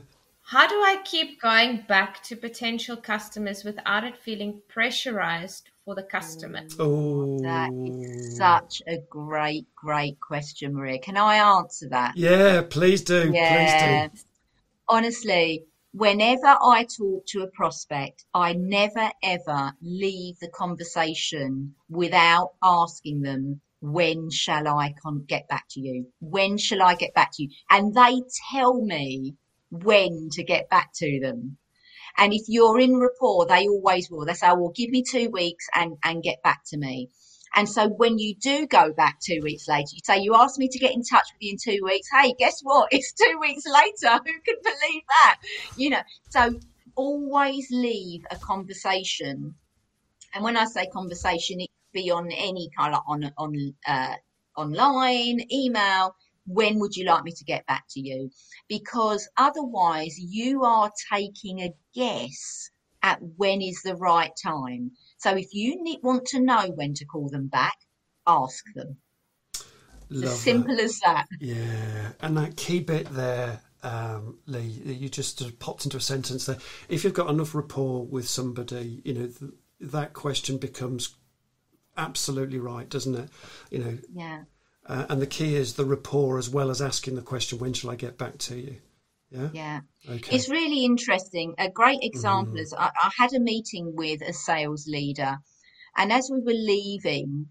[0.53, 6.03] How do I keep going back to potential customers without it feeling pressurized for the
[6.03, 6.61] customer?
[6.79, 10.99] Oh, that is such a great, great question, Maria.
[10.99, 12.19] Can I answer that?
[12.19, 13.33] Yeah, please do.
[13.33, 14.09] Yeah.
[14.09, 14.25] Please do.
[14.91, 23.23] Honestly, whenever I talk to a prospect, I never ever leave the conversation without asking
[23.23, 26.13] them, when shall I con- get back to you?
[26.21, 27.49] When shall I get back to you?
[27.71, 28.21] And they
[28.53, 29.35] tell me
[29.73, 31.57] when to get back to them.
[32.19, 34.27] And if you're in rapport, they always will.
[34.27, 37.09] They say, oh, well, give me two weeks and, and get back to me.
[37.55, 40.69] And so when you do go back two weeks later, you say, you asked me
[40.69, 42.09] to get in touch with you in two weeks.
[42.11, 42.89] Hey, guess what?
[42.93, 44.21] It's two weeks later.
[44.27, 45.39] Who can believe that?
[45.77, 46.59] You know, so
[46.95, 49.55] always leave a conversation.
[50.35, 54.15] And when I say conversation, it could be on any kind of on, on, uh,
[54.57, 56.15] online, email,
[56.47, 58.31] when would you like me to get back to you?
[58.69, 62.71] Because otherwise, you are taking a guess
[63.03, 64.93] at when is the right time.
[65.19, 67.77] So if you need, want to know when to call them back,
[68.27, 68.97] ask them.
[70.11, 70.85] Love as simple that.
[70.85, 71.27] as that.
[71.41, 76.59] Yeah, and that key bit there, um, Leigh, you just popped into a sentence there.
[76.89, 81.15] If you've got enough rapport with somebody, you know th- that question becomes
[81.97, 83.29] absolutely right, doesn't it?
[83.71, 83.99] You know.
[84.13, 84.43] Yeah.
[84.87, 87.91] Uh, and the key is the rapport as well as asking the question, when shall
[87.91, 88.77] I get back to you?
[89.31, 89.49] Yeah.
[89.53, 89.81] Yeah.
[90.09, 90.37] Okay.
[90.37, 91.55] It's really interesting.
[91.59, 92.61] A great example mm.
[92.61, 95.39] is I, I had a meeting with a sales leader,
[95.97, 97.47] and as we were leaving,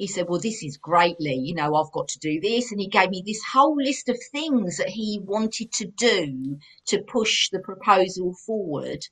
[0.00, 2.72] he said, Well, this is greatly, you know, I've got to do this.
[2.72, 7.02] And he gave me this whole list of things that he wanted to do to
[7.02, 9.06] push the proposal forward.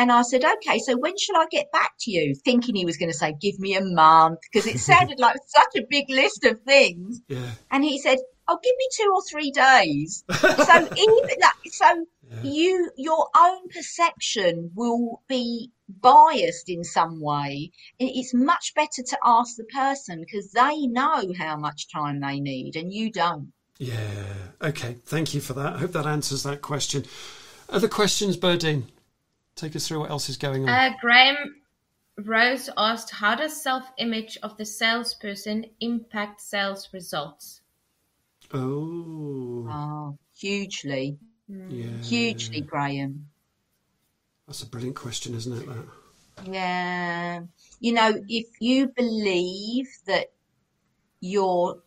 [0.00, 2.34] And I said, okay, so when shall I get back to you?
[2.34, 5.76] Thinking he was going to say, give me a month, because it sounded like such
[5.76, 7.20] a big list of things.
[7.28, 7.50] Yeah.
[7.70, 8.16] And he said,
[8.48, 12.06] "Oh, give me two or three days." so even that, so
[12.42, 17.70] you your own perception will be biased in some way.
[17.98, 22.74] It's much better to ask the person because they know how much time they need,
[22.74, 23.52] and you don't.
[23.76, 23.98] Yeah.
[24.62, 24.96] Okay.
[25.04, 25.74] Thank you for that.
[25.74, 27.04] I hope that answers that question.
[27.68, 28.84] Other questions, Berdine?
[29.60, 30.70] Take us through what else is going on.
[30.70, 31.36] Uh, Graham
[32.16, 37.60] Rose asked, "How does self-image of the salesperson impact sales results?"
[38.54, 42.02] oh, Oh, hugely, yeah.
[42.02, 43.28] hugely, Graham.
[44.46, 45.66] That's a brilliant question, isn't it?
[45.66, 46.50] That.
[46.50, 47.40] Yeah.
[47.80, 50.32] You know, if you believe that
[51.20, 51.82] you're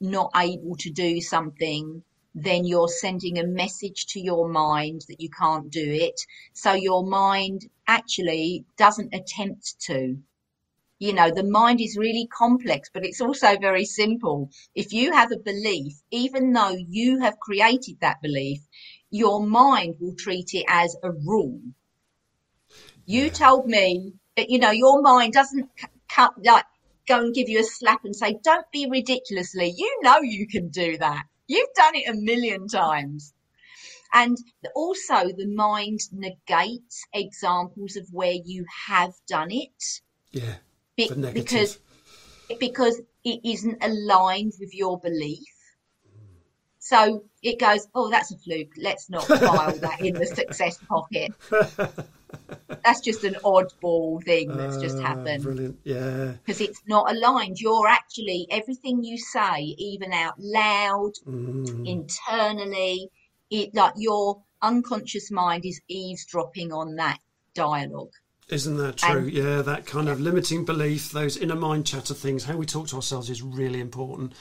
[0.00, 2.02] not able to do something,
[2.34, 6.20] then you're sending a message to your mind that you can't do it.
[6.54, 10.16] So your mind actually doesn't attempt to.
[10.98, 14.50] You know, the mind is really complex, but it's also very simple.
[14.74, 18.60] If you have a belief, even though you have created that belief,
[19.10, 21.60] your mind will treat it as a rule.
[23.04, 25.68] You told me that, you know, your mind doesn't
[26.08, 26.64] cut, like,
[27.08, 29.74] go and give you a slap and say, don't be ridiculously.
[29.76, 31.24] You know you can do that.
[31.52, 33.34] You've done it a million times.
[34.14, 34.38] And
[34.74, 39.82] also the mind negates examples of where you have done it
[40.30, 40.56] Yeah.
[40.96, 41.78] be- because
[42.58, 45.54] because it isn't aligned with your belief.
[46.78, 48.72] So it goes, oh, that's a fluke.
[48.76, 51.32] Let's not file that in the success pocket.
[52.84, 55.78] That's just an oddball thing that's just Ah, happened Brilliant.
[55.84, 56.32] Yeah.
[56.44, 57.60] because it's not aligned.
[57.60, 61.86] You're actually everything you say, even out loud, Mm.
[61.86, 63.08] internally,
[63.50, 67.18] it like your unconscious mind is eavesdropping on that
[67.54, 68.12] dialogue.
[68.48, 69.18] Isn't that true?
[69.18, 72.88] And- yeah, that kind of limiting belief, those inner mind chatter things, how we talk
[72.88, 74.32] to ourselves is really important.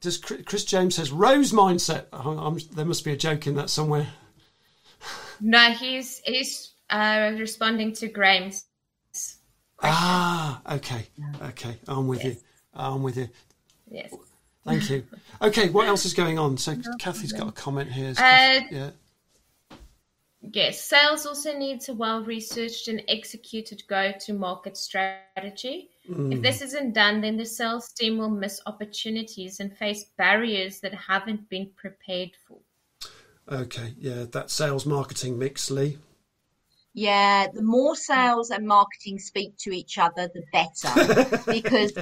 [0.00, 2.06] Does Chris Chris James says rose mindset?
[2.12, 4.08] I'm, there must be a joke in that somewhere.
[5.40, 8.66] No, he's he's uh, responding to Graham's.
[9.82, 11.06] Ah, okay,
[11.42, 12.36] okay, I'm with you.
[12.74, 13.28] I'm with you.
[13.90, 14.14] Yes.
[14.64, 15.04] Thank you.
[15.42, 16.56] Okay, what else is going on?
[16.56, 18.10] So Kathy's got a comment here.
[18.10, 18.90] Uh, Kathy- yeah.
[20.52, 25.90] Yes, sales also needs a well researched and executed go to market strategy.
[26.06, 30.92] If this isn't done, then the sales team will miss opportunities and face barriers that
[30.92, 32.58] haven't been prepared for.
[33.50, 35.98] Okay, yeah, that sales marketing mix, Leigh.
[36.94, 41.42] Yeah, the more sales and marketing speak to each other, the better.
[41.50, 41.92] because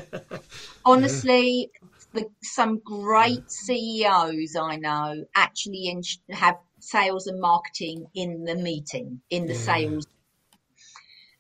[0.85, 1.71] honestly,
[2.13, 9.23] the, some great CEOs I know actually in, have sales and marketing in the meeting,
[9.31, 9.61] in the Yeah.
[9.61, 10.07] sales.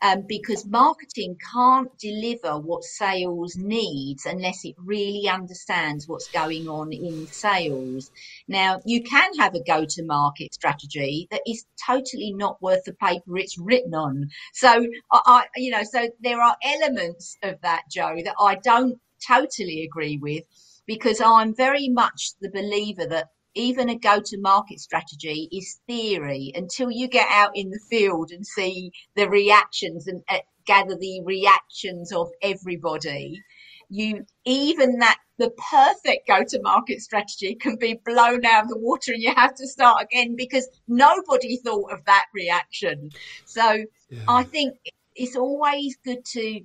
[0.02, 6.92] Um, because marketing can't deliver what sales needs unless it really understands what's going on
[6.92, 8.10] in sales.
[8.48, 12.94] Now, you can have a go to market strategy that is totally not worth the
[12.94, 14.28] paper it's written on.
[14.54, 19.84] So, I, you know, so there are elements of that, Joe, that I don't totally
[19.84, 20.44] agree with
[20.86, 26.52] because I'm very much the believer that even a go to market strategy is theory
[26.54, 31.20] until you get out in the field and see the reactions and uh, gather the
[31.24, 33.42] reactions of everybody
[33.88, 38.78] you even that the perfect go to market strategy can be blown out of the
[38.78, 43.10] water and you have to start again because nobody thought of that reaction
[43.44, 44.24] so Yeah.
[44.28, 44.74] i think
[45.14, 46.60] it's always good to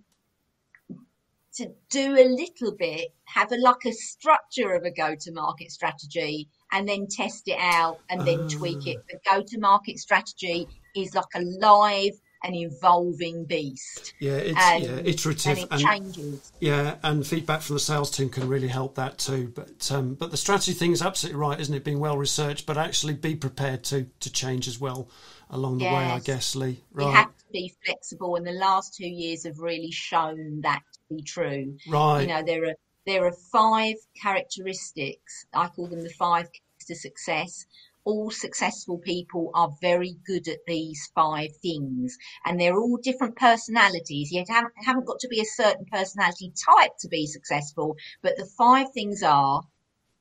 [1.56, 5.72] to do a little bit have a like a structure of a go to market
[5.72, 10.68] strategy and then test it out and then tweak it the go to market strategy
[10.96, 15.82] is like a live and evolving beast yeah, it's and, yeah, and iterative it and
[15.82, 19.52] changes Yeah, and feedback from the sales team can really help that too.
[19.56, 21.84] But um, but the strategy thing is absolutely right, isn't it?
[21.84, 25.10] Being well researched, but actually be prepared to to change as well
[25.50, 25.92] along the way.
[25.92, 26.70] I guess, Leigh.
[26.70, 30.82] you Right, have to be flexible and the last two years have really shown that
[30.94, 32.22] to be true right.
[32.22, 32.76] you know there are
[33.08, 37.66] there are five characteristics i call them the five keys to success.
[38.04, 44.32] All successful people are very good at these five things and they're all different personalities.
[44.32, 48.46] You haven't, haven't got to be a certain personality type to be successful but the
[48.58, 49.64] five things are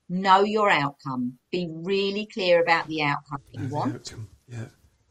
[0.09, 1.38] know your outcome.
[1.51, 3.94] Be really clear about the outcome you want.
[3.94, 4.66] outcome, Yeah,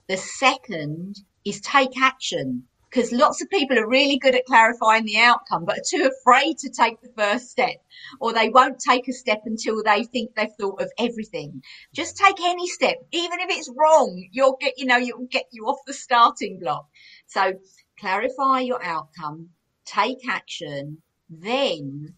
[0.07, 5.17] the second is take action because lots of people are really good at clarifying the
[5.17, 7.75] outcome, but are too afraid to take the first step,
[8.21, 11.61] or they won't take a step until they think they've thought of everything.
[11.93, 14.25] Just take any step, even if it's wrong.
[14.31, 16.87] You'll get, you know, you'll get you off the starting block.
[17.27, 17.55] So
[17.99, 19.49] clarify your outcome,
[19.83, 22.13] take action, then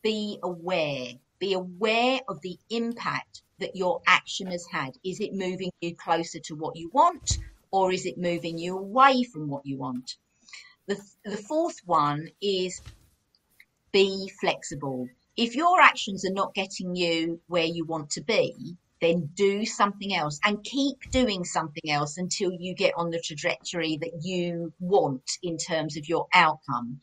[0.00, 1.08] be aware.
[1.40, 4.92] be aware of the impact that your action has had.
[5.04, 7.38] Is it moving you closer to what you want
[7.76, 10.16] or is it moving you away from what you want?
[10.86, 12.80] The, the fourth one is
[13.92, 15.08] be flexible.
[15.36, 20.14] If your actions are not getting you where you want to be, then do something
[20.14, 25.32] else and keep doing something else until you get on the trajectory that you want
[25.42, 27.00] in terms of your outcome.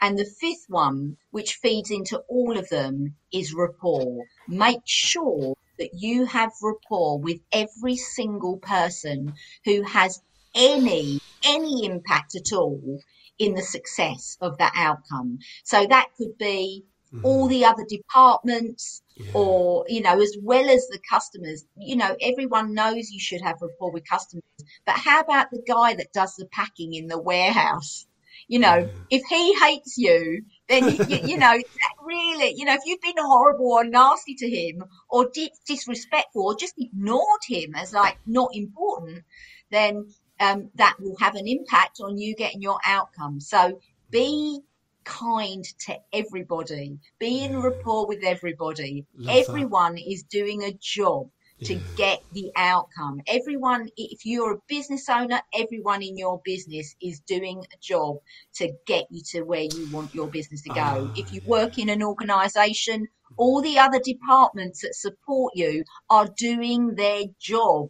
[0.00, 4.24] And the fifth one, which feeds into all of them, is rapport.
[4.46, 10.22] Make sure that you have rapport with every single person who has
[10.54, 13.00] any any impact at all
[13.36, 15.40] in the success of that outcome.
[15.64, 17.26] So that could be mm-hmm.
[17.26, 19.32] all the other departments yeah.
[19.34, 21.64] or, you know, as well as the customers.
[21.76, 24.44] You know, everyone knows you should have rapport with customers,
[24.86, 28.06] but how about the guy that does the packing in the warehouse?
[28.46, 28.86] You know, yeah.
[29.10, 30.42] if he hates you,
[30.72, 31.58] then you, you, you know
[32.04, 35.30] really, you know, if you've been horrible or nasty to him or
[35.66, 39.24] disrespectful or just ignored him as like not important,
[39.70, 40.06] then
[40.40, 43.40] um, that will have an impact on you getting your outcome.
[43.40, 43.80] So
[44.10, 44.60] be
[45.04, 49.04] kind to everybody, be in rapport with everybody.
[49.16, 50.10] Love Everyone that.
[50.10, 51.28] is doing a job
[51.64, 51.80] to yeah.
[51.96, 53.20] get the outcome.
[53.26, 58.16] Everyone, if you're a business owner, everyone in your business is doing a job
[58.54, 60.80] to get you to where you want your business to go.
[60.80, 61.48] Ah, if you yeah.
[61.48, 67.88] work in an organization, all the other departments that support you are doing their job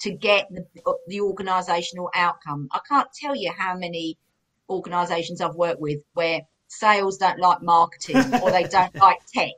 [0.00, 0.66] to get the,
[1.06, 2.68] the organizational outcome.
[2.72, 4.18] I can't tell you how many
[4.68, 9.50] organizations I've worked with where sales don't like marketing or they don't like tech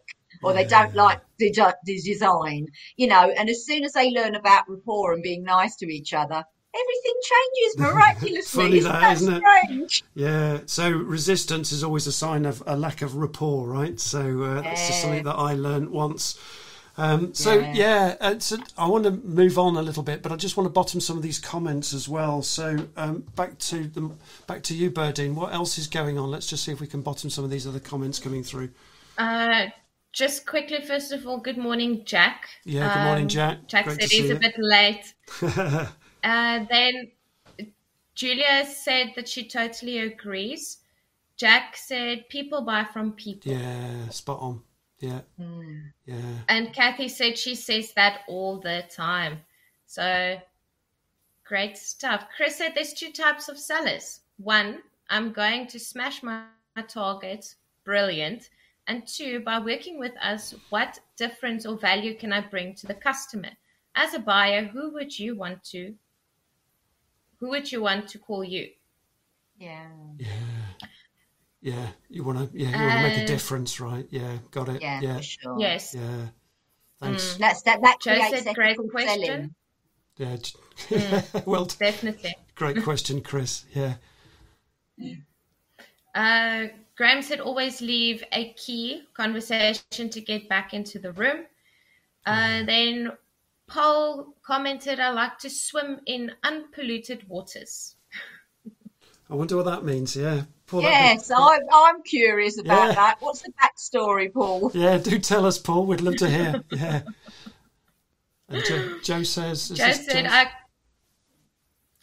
[0.44, 1.50] or they don't like the,
[1.84, 5.76] the design, you know, and as soon as they learn about rapport and being nice
[5.76, 8.62] to each other, everything changes miraculously.
[8.62, 9.98] Funny isn't that, isn't strange?
[10.00, 10.20] it?
[10.20, 10.60] Yeah.
[10.66, 13.98] So resistance is always a sign of a lack of rapport, right?
[13.98, 14.60] So uh, yeah.
[14.62, 16.38] that's just something that I learned once.
[16.96, 20.30] Um, so yeah, yeah uh, so I want to move on a little bit, but
[20.30, 22.42] I just want to bottom some of these comments as well.
[22.42, 24.12] So um, back to the
[24.46, 25.34] back to you, Berdine.
[25.34, 26.30] What else is going on?
[26.30, 28.70] Let's just see if we can bottom some of these other comments coming through.
[29.18, 29.66] Uh,
[30.14, 32.48] just quickly, first of all, good morning, Jack.
[32.64, 33.66] Yeah, good morning, um, Jack.
[33.66, 35.12] Jack Great said he's a bit late.
[35.42, 37.10] uh, then
[38.14, 40.78] Julia said that she totally agrees.
[41.36, 43.52] Jack said people buy from people.
[43.52, 44.62] Yeah, spot on.
[45.00, 45.20] Yeah.
[45.38, 45.90] Mm.
[46.06, 46.14] Yeah.
[46.48, 49.40] And Kathy said she says that all the time.
[49.86, 50.38] So
[51.44, 52.26] great stuff.
[52.36, 54.20] Chris said there's two types of sellers.
[54.36, 54.78] One,
[55.10, 56.44] I'm going to smash my,
[56.76, 57.56] my target.
[57.84, 58.48] Brilliant.
[58.86, 62.94] And two, by working with us, what difference or value can I bring to the
[62.94, 63.50] customer?
[63.94, 65.94] As a buyer, who would you want to
[67.40, 68.70] who would you want to call you?
[69.58, 69.88] Yeah.
[70.18, 70.84] Yeah
[71.64, 74.06] yeah, you want to, yeah, you want to make a difference, right?
[74.10, 74.82] Yeah, got it.
[74.82, 75.20] Yeah, yeah.
[75.20, 75.58] Sure.
[75.58, 75.94] yes.
[75.94, 76.26] Yeah,
[77.00, 77.34] thanks.
[77.34, 77.38] Mm.
[77.38, 77.80] That's that.
[77.80, 79.54] That creates great question.
[80.18, 82.36] Yeah, mm, well, definitely.
[82.54, 83.64] Great question, Chris.
[83.72, 83.94] Yeah.
[86.14, 86.66] Uh,
[86.96, 91.46] Graham said, always leave a key conversation to get back into the room.
[92.24, 92.66] Uh, mm.
[92.66, 93.12] Then
[93.66, 97.96] Paul commented, I like to swim in unpolluted waters.
[99.30, 100.14] I wonder what that means.
[100.14, 102.94] Yeah, Paul, yes, I'm, I'm curious about yeah.
[102.94, 103.16] that.
[103.20, 104.70] What's the backstory, Paul?
[104.74, 105.86] Yeah, do tell us, Paul.
[105.86, 106.62] We'd love to hear.
[106.70, 107.02] yeah.
[108.48, 110.48] And Joe, Joe says, Joe said, I,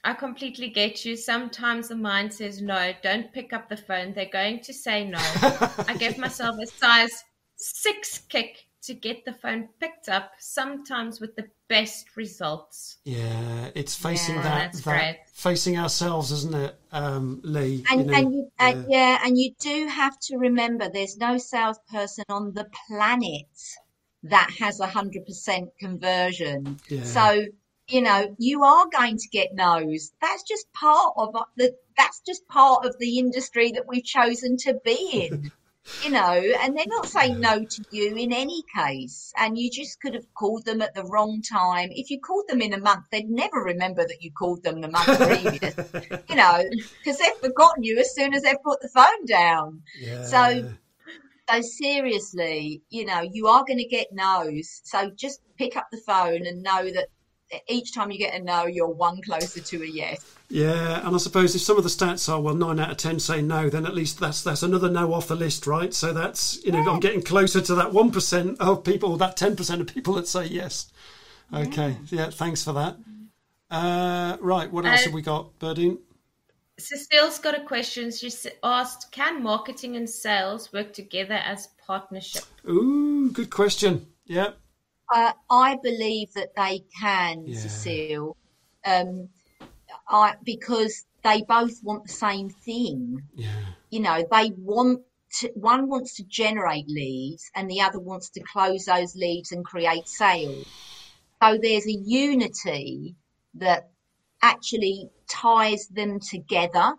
[0.03, 1.15] I completely get you.
[1.15, 4.13] Sometimes the mind says no, don't pick up the phone.
[4.13, 5.19] They're going to say no.
[5.87, 7.23] I gave myself a size
[7.55, 12.97] six kick to get the phone picked up, sometimes with the best results.
[13.05, 17.83] Yeah, it's facing yeah, that, that facing ourselves, isn't it, um, Leigh?
[17.91, 18.83] And, you know, and you, yeah.
[18.87, 23.45] yeah, and you do have to remember there's no salesperson on the planet
[24.23, 26.79] that has a hundred percent conversion.
[26.89, 27.03] Yeah.
[27.03, 27.45] So
[27.91, 30.11] you know you are going to get no's.
[30.21, 31.75] That's just part of uh, the.
[31.97, 35.51] That's just part of the industry that we've chosen to be in.
[36.03, 39.33] you know, and they're not saying no to you in any case.
[39.37, 41.89] And you just could have called them at the wrong time.
[41.91, 44.89] If you called them in a month, they'd never remember that you called them the
[44.89, 45.75] month previous,
[46.29, 46.63] you know,
[46.99, 49.81] because they've forgotten you as soon as they've put the phone down.
[49.99, 50.23] Yeah.
[50.23, 50.73] So,
[51.49, 54.81] so seriously, you know, you are going to get no's.
[54.83, 57.07] So just pick up the phone and know that
[57.67, 60.25] each time you get a no, you're one closer to a yes.
[60.49, 63.19] Yeah, and I suppose if some of the stats are well, nine out of ten
[63.19, 65.93] say no, then at least that's that's another no off the list, right?
[65.93, 66.89] So that's you know yeah.
[66.89, 70.27] I'm getting closer to that one percent of people, that ten percent of people that
[70.27, 70.91] say yes.
[71.53, 72.97] Okay, yeah, yeah thanks for that.
[73.69, 75.99] Uh, right, what else uh, have we got, Berdine?
[76.77, 78.11] Cecile's got a question.
[78.11, 78.29] She
[78.63, 84.07] asked, "Can marketing and sales work together as partnership?" Ooh, good question.
[84.25, 84.51] Yeah.
[85.13, 87.59] Uh, I believe that they can, Yeah.
[87.59, 88.37] Cecile,
[88.85, 89.29] um,
[90.07, 93.21] I because they both want the same thing.
[93.35, 93.65] Yeah.
[93.89, 95.01] You know, they want
[95.39, 99.65] to, one wants to generate leads and the other wants to close those leads and
[99.65, 100.67] create sales.
[101.41, 103.15] So there's a unity
[103.55, 103.89] that
[104.41, 106.93] actually ties them together.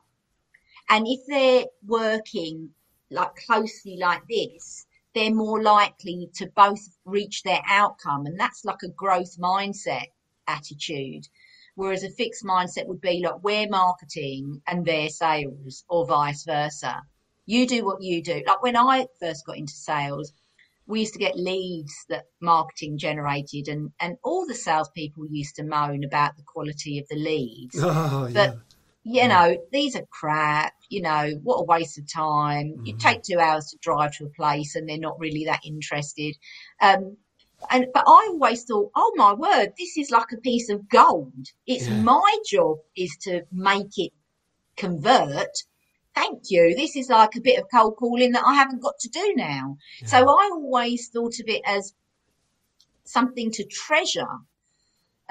[0.89, 2.71] And if they're working
[3.11, 8.27] like closely like this, they're more likely to both reach their outcome.
[8.27, 10.07] And that's like a growth mindset
[10.49, 11.29] attitude.
[11.75, 17.03] Whereas a fixed mindset would be like we're marketing and they're sales or vice versa.
[17.47, 18.43] You do what you do.
[18.47, 20.33] Like when I first got into sales,
[20.87, 25.65] we used to get leads that marketing generated and, and all the salespeople used to
[25.65, 28.33] moan about the quality of the leads Oh, yeah.
[28.33, 28.59] but
[29.05, 32.67] you know these are crap you know what a waste of time.
[32.85, 36.35] You take two hours to drive to a place and they're not really that interested.
[36.81, 37.17] Um
[37.71, 41.47] and but i always thought oh my word this is like a piece of gold.
[41.67, 42.03] It's Yeah.
[42.03, 44.13] my job is to make it
[44.77, 45.55] convert.
[46.15, 46.75] Thank you.
[46.77, 49.77] This is like a bit of cold calling that i haven't got to do now.
[50.07, 51.95] So i always thought of it as
[53.05, 54.35] something to treasure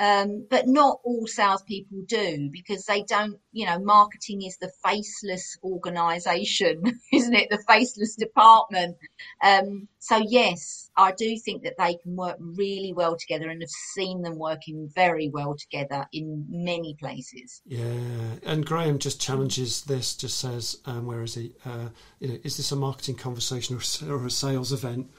[0.01, 5.55] um, but not all salespeople do because they don't, you know, marketing is the faceless
[5.63, 6.81] organization,
[7.13, 7.51] isn't it?
[7.51, 8.97] The faceless department.
[9.43, 13.69] Um, so yes, I do think that they can work really well together and have
[13.69, 17.61] seen them working very well together in many places.
[17.67, 20.15] Yeah, and Graham just challenges this.
[20.15, 21.53] Just says, um, "Where is he?
[21.63, 21.89] Uh,
[22.19, 25.11] you know, is this a marketing conversation or, or a sales event?"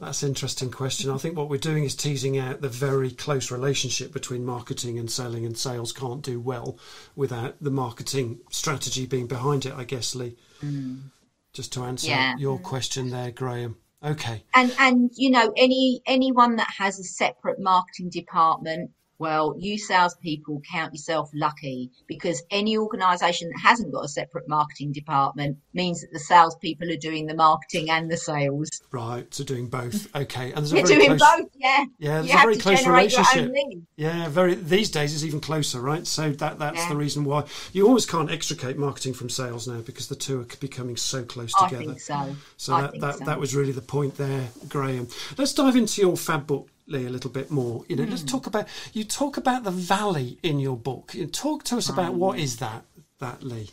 [0.00, 1.10] That's an interesting question.
[1.10, 5.10] I think what we're doing is teasing out the very close relationship between marketing and
[5.10, 6.78] selling, and sales can't do well
[7.14, 9.74] without the marketing strategy being behind it.
[9.74, 10.36] I guess, Leigh.
[10.62, 11.10] Mm.
[11.52, 12.36] Just to answer Yeah.
[12.36, 13.76] your question there, Graham.
[14.02, 14.44] Okay.
[14.54, 18.90] And and you know, any anyone that has a separate marketing department,
[19.24, 24.92] well, you salespeople count yourself lucky because any organisation that hasn't got a separate marketing
[24.92, 28.68] department means that the salespeople are doing the marketing and the sales.
[28.92, 30.08] Right, so doing both.
[30.24, 31.84] Okay, and there's a You're doing close, both, yeah.
[31.98, 33.52] Yeah, there's you a very close relationship.
[33.96, 34.54] Yeah, very.
[34.54, 36.06] These days it's even closer, right?
[36.06, 36.88] So that that's Yeah.
[36.90, 40.46] the reason why you always can't extricate marketing from sales now because the two are
[40.60, 41.82] becoming so close together.
[41.82, 42.36] I think so.
[42.58, 43.24] So I that that, so.
[43.24, 45.08] that was really the point there, Graham.
[45.38, 47.84] Let's dive into your fab book, a little bit more.
[47.88, 48.10] You know, Hmm.
[48.10, 51.14] let's talk about you talk about the valley in your book.
[51.32, 52.18] Talk to us about Hmm.
[52.18, 52.84] what is that,
[53.18, 53.70] that Leigh?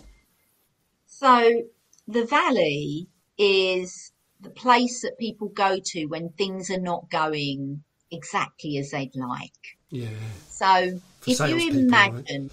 [1.06, 1.64] So
[2.08, 3.08] the valley
[3.38, 9.16] is the place that people go to when things are not going exactly as they'd
[9.16, 9.78] like.
[9.90, 10.10] Yeah,
[10.50, 12.50] So For if you imagine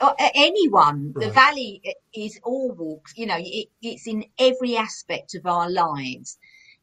[0.00, 1.82] or a- anyone, the valley
[2.14, 6.38] is all walks, you know, it, it's in every aspect of our lives.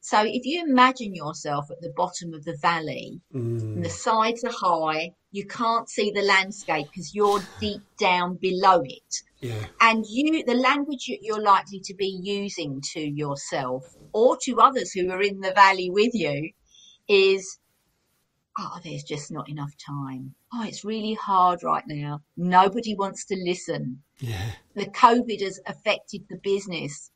[0.06, 4.44] So if you imagine yourself at the bottom of the valley, Mm, and the sides
[4.44, 9.14] are high, you can't see the landscape because you're deep down below it.
[9.40, 14.60] Yeah, and you the language that you're likely to be using to yourself or to
[14.60, 16.52] others who are in the valley with you
[17.08, 17.60] is
[18.60, 20.36] oh there's just not enough time.
[20.54, 22.24] Oh it's really hard right now.
[22.36, 24.04] Nobody wants to listen.
[24.20, 27.10] Yeah, the covid has affected the business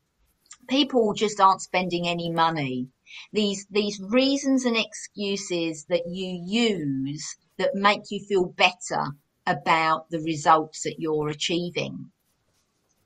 [0.68, 2.88] people just aren't spending any money.
[3.32, 9.02] These these reasons and excuses that you use that make you feel better
[9.46, 12.10] about the results that you're achieving.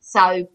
[0.00, 0.48] So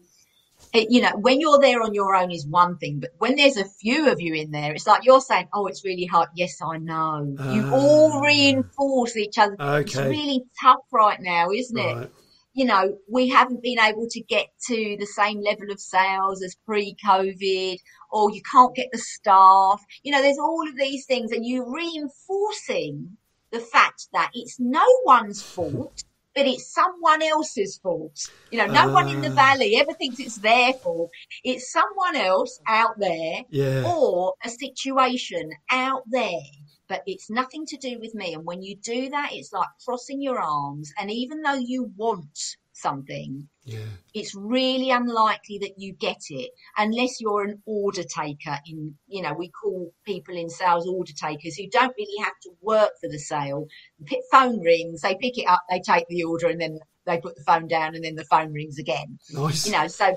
[0.74, 3.56] it, you know when you're there on your own is one thing but when there's
[3.56, 6.28] a few of you in there it's like you're saying oh it's really hard.
[6.34, 7.36] Yes i know.
[7.38, 7.72] You Ah.
[7.72, 9.56] all reinforce each other.
[9.58, 11.96] It's really tough right now isn't it?
[11.96, 12.10] Right.
[12.58, 16.56] You know, we haven't been able to get to the same level of sales as
[16.66, 17.76] pre COVID,
[18.10, 19.80] or you can't get the staff.
[20.02, 23.16] You know, there's all of these things, and you're reinforcing
[23.52, 26.02] the fact that it's no one's fault,
[26.34, 28.18] but it's someone else's fault.
[28.50, 29.34] You know, no one in the Ah.
[29.36, 31.10] valley ever thinks it's their fault.
[31.44, 36.40] It's someone else out there Yeah, or a situation out there,
[36.88, 38.34] but it's nothing to do with me.
[38.34, 40.92] And when you do that, it's like crossing your arms.
[40.98, 42.38] And even though you want
[42.72, 43.80] something, yeah,
[44.14, 49.34] it's really unlikely that you get it unless you're an order taker in you know
[49.34, 53.18] we call people in sales order takers who don't really have to work for the
[53.18, 53.66] sale
[54.06, 57.36] P- phone rings they pick it up they take the order and then they put
[57.36, 59.66] the phone down and then the phone rings again nice.
[59.66, 60.16] you know so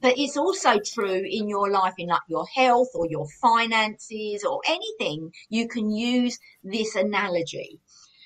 [0.00, 4.60] but it's also true in your life in like your health or your finances or
[4.68, 7.80] anything you can use this analogy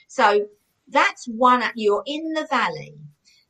[0.08, 0.46] so
[0.88, 2.94] that's one you're in the valley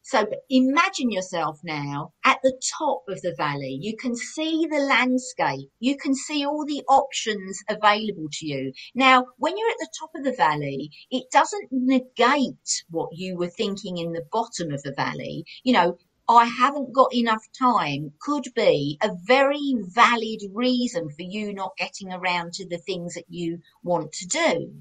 [0.03, 3.79] So imagine yourself now at the top of the valley.
[3.81, 5.71] You can see the landscape.
[5.79, 8.73] You can see all the options available to you.
[8.95, 13.51] Now, when you're at the top of the valley, it doesn't negate what you were
[13.51, 15.45] thinking in the bottom of the valley.
[15.65, 15.99] You know,
[16.31, 22.13] I haven't got enough time could be a very valid reason for you not getting
[22.13, 24.75] around to the things that you want to do.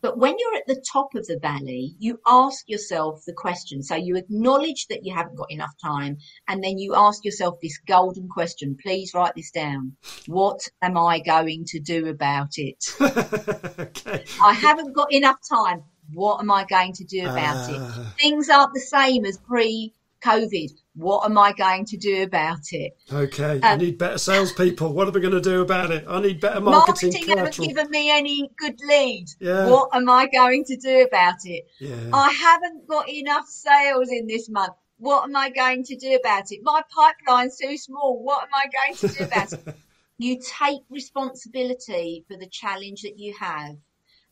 [0.00, 3.82] But when you're at the top of the valley, you ask yourself the question.
[3.82, 7.78] So you acknowledge that you haven't got enough time, and then you ask yourself this
[7.78, 8.78] golden question.
[8.80, 9.96] Please write this down.
[10.28, 12.84] What am I going to do about it?
[13.00, 14.24] okay.
[14.40, 15.82] I haven't got enough time.
[16.14, 17.74] What am I going to do about uh...
[17.74, 17.80] it?
[17.80, 18.14] Ah.
[18.18, 19.92] Things aren't the same as pre
[20.24, 20.70] COVID.
[20.94, 22.92] What am I going to do about it?
[23.12, 24.92] Okay, um, I need better salespeople.
[24.92, 26.04] What are we going to do about it?
[26.08, 27.12] I need better marketing.
[27.12, 29.36] Marketing haven't given me any good leads.
[29.40, 29.68] Yeah.
[29.68, 31.68] What am I going to do about it?
[31.78, 32.10] Yeah.
[32.12, 34.74] I haven't got enough sales in this month.
[34.98, 36.60] What am I going to do about it?
[36.62, 38.22] My pipeline's too small.
[38.22, 39.76] What am I going to do about it?
[40.20, 43.78] You take responsibility for the challenge that you have,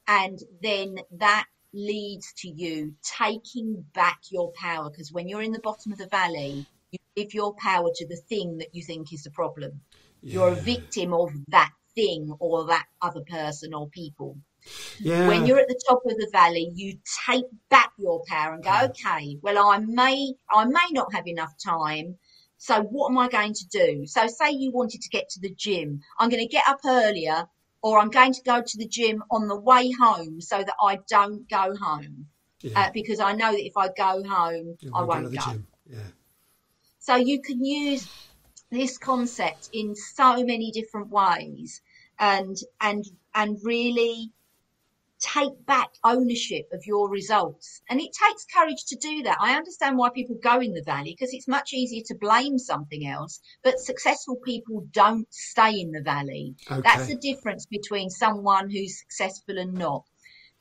[0.07, 5.61] and then that leads to you taking back your power because when you're in the
[5.61, 9.23] bottom of the valley, you give your power to the thing that you think is
[9.25, 9.81] the problem.
[10.23, 10.35] Yeah.
[10.35, 14.39] You're a victim of that thing or that other person or people.
[14.99, 15.29] Yeah.
[15.29, 18.77] When you're at the top of the valley, you take back your power and go,
[18.85, 22.17] okay, well, I may, I may not have enough time.
[22.57, 24.07] So what am I going to do?
[24.07, 26.01] So say you wanted to get to the gym.
[26.19, 27.49] I'm going to get up earlier
[27.83, 30.99] or I'm going to go to the gym on the way home so that I
[31.09, 32.27] don't go home.
[32.63, 32.81] Yeah.
[32.81, 35.41] Uh, because I know that if I go home, I won't go.
[35.41, 35.63] go.
[35.87, 35.99] Yeah.
[36.99, 38.09] So you can use
[38.71, 41.81] this concept in so many different ways
[42.19, 43.05] and and
[43.35, 44.33] and really
[45.21, 47.83] take back ownership of your results.
[47.89, 49.39] And it takes courage to do that.
[49.41, 53.07] I understand why people go in the valley because it's much easier to blame something
[53.07, 56.55] else, but successful people don't stay in the valley.
[56.71, 56.81] Okay.
[56.83, 60.05] That's the difference between someone who's successful and not.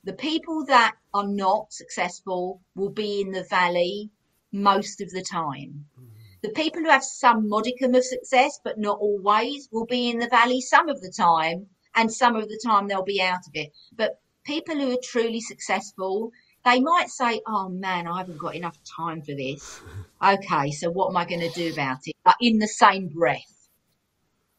[0.03, 4.10] The people that are not successful will be in the valley
[4.51, 5.86] most of the time.
[5.99, 6.14] Mm-hmm.
[6.43, 10.30] The people who have some modicum of success, but not always, will be in the
[10.30, 13.72] valley some of the time, and some of the time they'll be out of it.
[13.95, 16.32] But people who are truly successful,
[16.66, 19.82] they might say, "Oh man, I haven't got enough time for this."
[20.20, 22.16] Okay, so what am I going to do about it?
[22.26, 23.70] But in the same breath.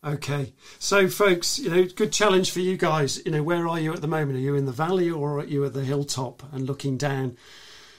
[0.04, 3.20] Okay, so folks, you know, good challenge for you guys.
[3.26, 4.38] You know, where are you at the moment?
[4.38, 7.36] Are you in the valley or are you at the hilltop and looking down?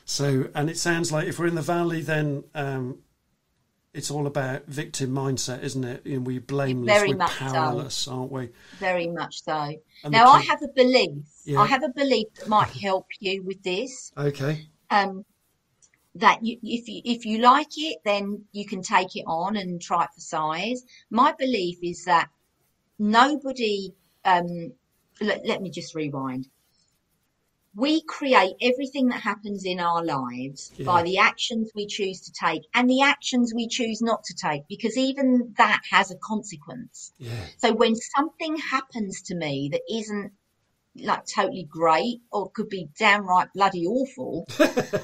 [0.05, 2.99] So, and it sounds like if we're in the valley, then um,
[3.93, 6.05] it's all about victim mindset, isn't it?
[6.05, 8.11] And we blameless, Very we're powerless, so.
[8.11, 8.49] aren't we?
[8.77, 9.73] Very much so.
[10.03, 11.23] And now, I have a belief.
[11.45, 11.59] Yeah.
[11.59, 14.11] I have a belief that might help you with this.
[14.17, 14.67] Okay.
[14.91, 15.25] Um,
[16.15, 19.81] that you, if you if you like it, then you can take it on and
[19.81, 20.83] try it for size.
[21.09, 22.29] My belief is that
[22.97, 23.93] nobody.
[24.25, 24.73] Um,
[25.21, 26.47] let, let me just rewind
[27.75, 30.85] we create everything that happens in our lives yeah.
[30.85, 34.67] by the actions we choose to take and the actions we choose not to take
[34.67, 37.13] because even that has a consequence.
[37.17, 37.31] Yeah.
[37.57, 40.31] So when something happens to me that isn't
[40.95, 44.47] like totally great or could be downright bloody awful,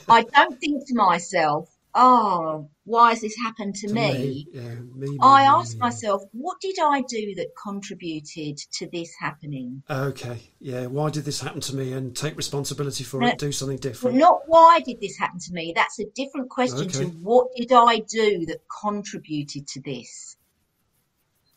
[0.09, 4.11] I don't think to myself, oh, why has this happened to, to me?
[4.11, 4.47] me?
[4.53, 9.81] Yeah, me, I me, ask myself, what did I do that contributed to this happening?
[9.89, 11.93] Okay, yeah, why did this happen to me?
[11.93, 14.17] And take responsibility for it, do something different.
[14.17, 15.73] Not why did this happen to me?
[15.75, 17.05] That's a different question okay.
[17.05, 20.35] to what did I do that contributed to this?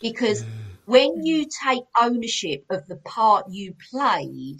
[0.00, 0.48] Because yeah.
[0.86, 4.58] when you take ownership of the part you played,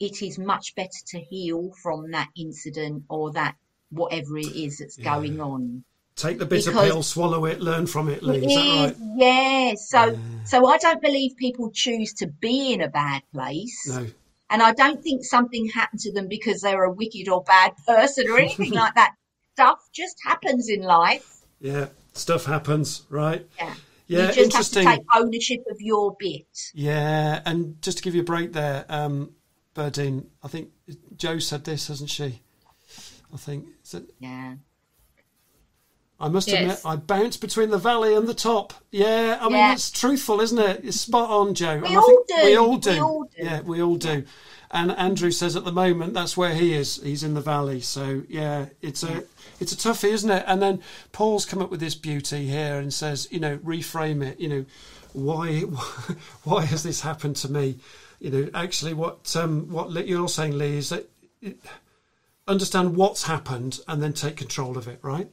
[0.00, 3.54] it is much better to heal from that incident or that
[3.92, 5.14] whatever it is that's yeah.
[5.14, 5.84] going on.
[6.16, 8.44] Take the bitter because pill, swallow it, learn from it, Leigh.
[8.44, 8.96] Is, is that right?
[9.16, 9.74] Yeah.
[9.76, 10.18] So, yeah.
[10.44, 13.88] so I don't believe people choose to be in a bad place.
[13.88, 14.06] No.
[14.50, 18.28] And I don't think something happened to them because they're a wicked or bad person
[18.30, 19.14] or anything like that.
[19.54, 21.40] Stuff just happens in life.
[21.60, 23.46] Yeah, stuff happens, right?
[23.58, 23.74] Yeah.
[24.08, 24.86] Yeah, you just interesting.
[24.86, 26.46] have to take ownership of your bit.
[26.74, 29.30] Yeah, and just to give you a break there, um,
[29.74, 30.70] Berdine, I think
[31.16, 32.42] Joe said this, hasn't she?
[33.32, 33.66] I think.
[33.92, 34.10] It?
[34.18, 34.54] Yeah.
[36.22, 36.60] I must yes.
[36.60, 38.72] admit, I bounce between the valley and the top.
[38.92, 39.48] Yeah, I yeah.
[39.48, 40.84] mean, it's truthful, isn't it?
[40.84, 41.78] It's spot on, Joe.
[41.78, 42.34] We, all do.
[42.44, 42.90] we all do.
[42.90, 43.30] We all do.
[43.36, 44.24] Yeah, we all do.
[44.70, 47.00] And Andrew says at the moment that's where he is.
[47.02, 47.80] He's in the valley.
[47.80, 49.24] So yeah, it's a
[49.60, 50.44] it's a toughie, isn't it?
[50.46, 50.80] And then
[51.12, 54.40] Paul's come up with this beauty here and says, you know, reframe it.
[54.40, 54.64] You know,
[55.12, 55.60] why
[56.44, 57.76] why has this happened to me?
[58.18, 61.06] You know, actually, what um, what you're saying, Leigh, is that.
[61.42, 61.58] It,
[62.48, 65.30] understand what's happened and then take control of it, right?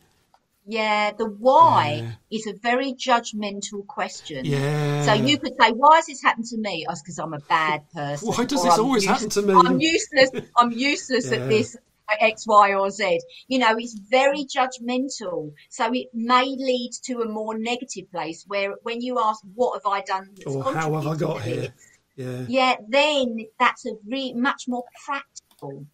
[0.65, 2.37] Yeah, the why Yeah.
[2.37, 4.45] is a very judgmental question.
[4.45, 5.03] Yeah.
[5.05, 7.89] So you could say, "Why has this happened to me?" Oh, because I'm a bad
[7.93, 8.27] person.
[8.27, 9.53] Why does this I'm always use- happen to me?
[9.55, 10.29] I'm useless.
[10.57, 11.37] I'm useless Yeah.
[11.39, 11.75] at this
[12.19, 13.19] X, Y, or Z.
[13.47, 15.53] You know, it's very judgmental.
[15.69, 19.91] So it may lead to a more negative place where, when you ask, "What have
[19.91, 21.55] I done?" Or how have I got here?
[21.61, 21.71] this?"
[22.15, 22.45] Yeah.
[22.47, 25.85] Yeah, then that's a re- much more practical.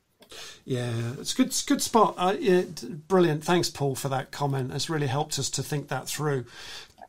[0.66, 1.48] Yeah, it's good.
[1.48, 2.16] It's a good spot.
[2.18, 2.64] Uh, yeah,
[3.08, 3.44] brilliant.
[3.44, 4.72] Thanks, Paul, for that comment.
[4.74, 6.46] It's really helped us to think that through.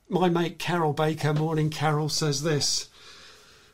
[0.08, 2.88] My mate Carol Baker, morning Carol, says this: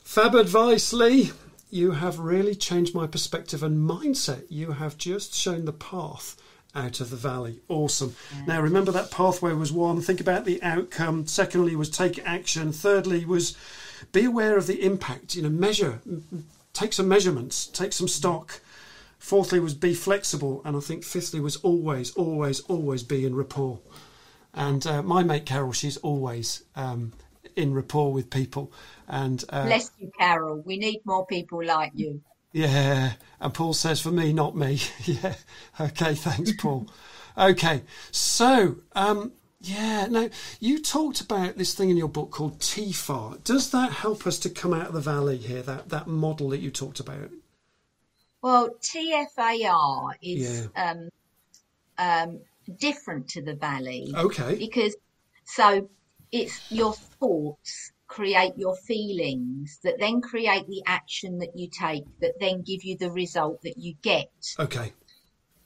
[0.03, 1.32] Fab advice, Leigh.
[1.70, 4.45] You have really changed my perspective and mindset.
[4.51, 6.36] You have just shown the path
[6.74, 7.61] out of the valley.
[7.68, 8.14] Awesome.
[8.47, 10.01] Now remember that pathway was one.
[10.01, 11.26] Think about the outcome.
[11.26, 12.72] Secondly was take action.
[12.72, 13.57] Thirdly was
[14.12, 15.34] be aware of the impact.
[15.34, 16.01] You know, measure,
[16.72, 18.61] take some measurements, take some stock.
[19.23, 23.79] Fourthly was be flexible, and I think fifthly was always, always, always be in rapport.
[24.53, 27.12] And uh, my mate Carol, she's always um,
[27.55, 28.73] in rapport with people,
[29.07, 30.61] and uh, Bless you, Carol.
[30.66, 32.20] We need more people like you.
[32.53, 33.12] yeah.
[33.41, 34.81] And Paul says, for me, not me.
[35.05, 35.35] yeah.
[35.81, 36.16] Okay.
[36.16, 36.91] Thanks, Paul.
[37.39, 37.83] okay.
[38.11, 40.09] So, um, yeah.
[40.11, 43.45] Now, you talked about this thing in your book called TFAR.
[43.45, 45.62] Does that help us to come out of the valley here?
[45.62, 47.31] That that model that you talked about.
[48.43, 51.09] Well, TFAR is um,
[51.97, 52.40] um,
[52.78, 54.57] different to the Valley Okay.
[54.57, 54.97] because
[55.45, 55.88] so
[56.30, 62.32] it's your thoughts create your feelings that then create the action that you take that
[62.40, 64.30] then give you the result that you get.
[64.59, 64.93] Okay.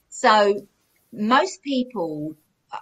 [0.09, 0.67] So
[1.13, 2.37] most people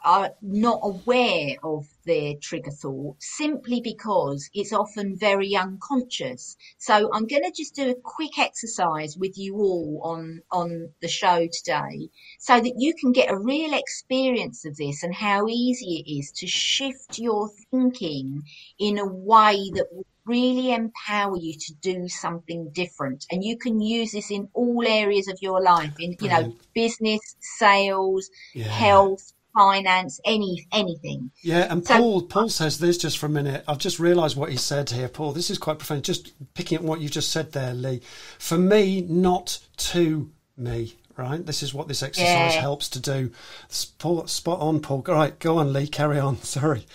[0.04, 6.56] are not aware of their trigger thought simply because it's often very unconscious.
[6.78, 11.08] So I'm going to just do a quick exercise with you all on, on the
[11.08, 16.04] show today so that you can get a real experience of this and how easy
[16.04, 18.42] it is to shift your thinking
[18.78, 23.26] in a way that will really empower you to do something different.
[23.30, 27.20] And you can use this in all areas of your life, in, you know, business,
[27.58, 28.68] sales, Yeah.
[28.68, 31.30] health, finance, any, anything.
[31.42, 33.64] Yeah, and So- Paul Paul says this just for a minute.
[33.68, 35.32] I've just realised what he said here, Paul.
[35.32, 36.04] This is quite profound.
[36.04, 38.00] Just picking up what you just said there, Leigh.
[38.38, 40.94] For me, not to me.
[41.16, 41.46] Right.
[41.46, 42.60] This is what this exercise Yeah.
[42.60, 43.30] helps to do.
[43.68, 45.04] Spot, spot on, Paul.
[45.06, 45.86] All right, go on, Leigh.
[45.86, 46.36] Carry on.
[46.42, 46.86] Sorry.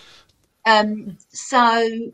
[0.66, 2.12] Um, so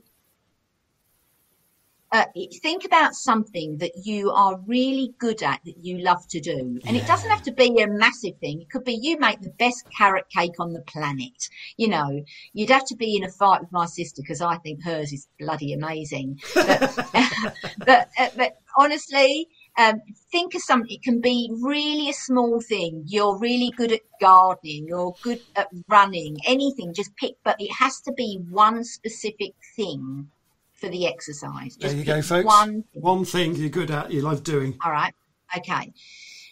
[2.17, 2.25] uh,
[2.63, 6.81] think about something that you are really good at that you love to do.
[6.87, 8.63] And it doesn't have to be a massive thing.
[8.63, 11.49] It could be you make the best carrot cake on the planet.
[11.77, 14.83] You know, you'd have to be in a fight with my sister because I think
[14.83, 16.41] hers is bloody amazing.
[16.55, 16.97] But,
[17.85, 20.01] but, uh, but honestly, um,
[20.33, 20.91] think of something.
[20.91, 23.05] It can be really a small thing.
[23.07, 24.87] You're really good at gardening.
[24.89, 26.39] You're good at running.
[26.47, 26.95] Anything.
[26.95, 27.35] Just pick.
[27.45, 30.31] But it has to be one specific thing
[30.77, 31.77] for the exercise.
[31.77, 32.47] Just There you go, folks.
[32.47, 32.85] One.
[32.93, 34.77] One thing you're good at, you love doing.
[34.85, 35.15] All right.
[35.57, 35.93] Okay.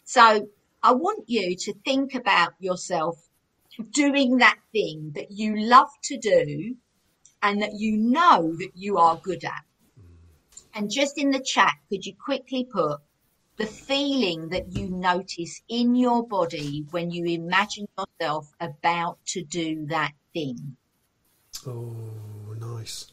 [0.05, 0.49] So
[0.83, 3.17] I want you to think about yourself
[3.91, 6.77] doing that thing that you love to do
[7.43, 9.65] and that you know that you are good at.
[10.75, 13.01] And just in the chat, could you quickly put
[13.57, 19.87] the feeling that you notice in your body when you imagine yourself about to do
[19.87, 20.77] that thing?
[21.67, 21.95] Oh,
[22.59, 23.13] nice.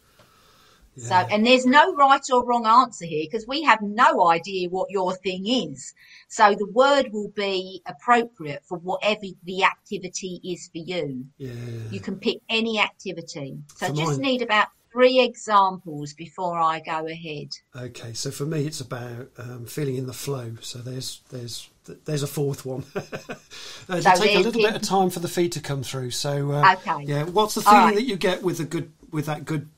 [0.97, 4.89] So, and there's no right or wrong answer here because we have no idea what
[4.91, 5.93] your thing is.
[6.27, 11.25] So the word will be appropriate for whatever the activity is for you.
[11.37, 11.53] Yeah.
[11.89, 13.57] You can pick any activity.
[13.77, 17.47] So For just mine- need about three examples before I go ahead.
[17.75, 20.55] Okay, so for me, it's about um, feeling in the flow.
[20.59, 21.69] So there's there's
[22.05, 22.83] there's a fourth one.
[22.95, 26.11] uh, So take a little bit of time for the feed to come through.
[26.11, 27.05] So uh, Okay.
[27.05, 27.95] yeah, what's the feeling right.
[27.95, 29.69] that you get with a good with that good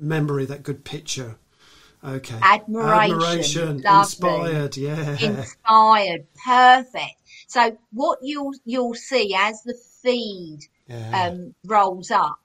[0.00, 1.36] memory, that good picture?
[2.02, 3.12] Okay, Admiration.
[3.12, 3.98] admiration, Lovely.
[3.98, 4.76] inspired.
[4.76, 6.26] Yeah, Inspired.
[6.44, 7.16] Perfect.
[7.46, 11.28] So what you'll, you'll see as the feed yeah.
[11.28, 12.38] um, rolls up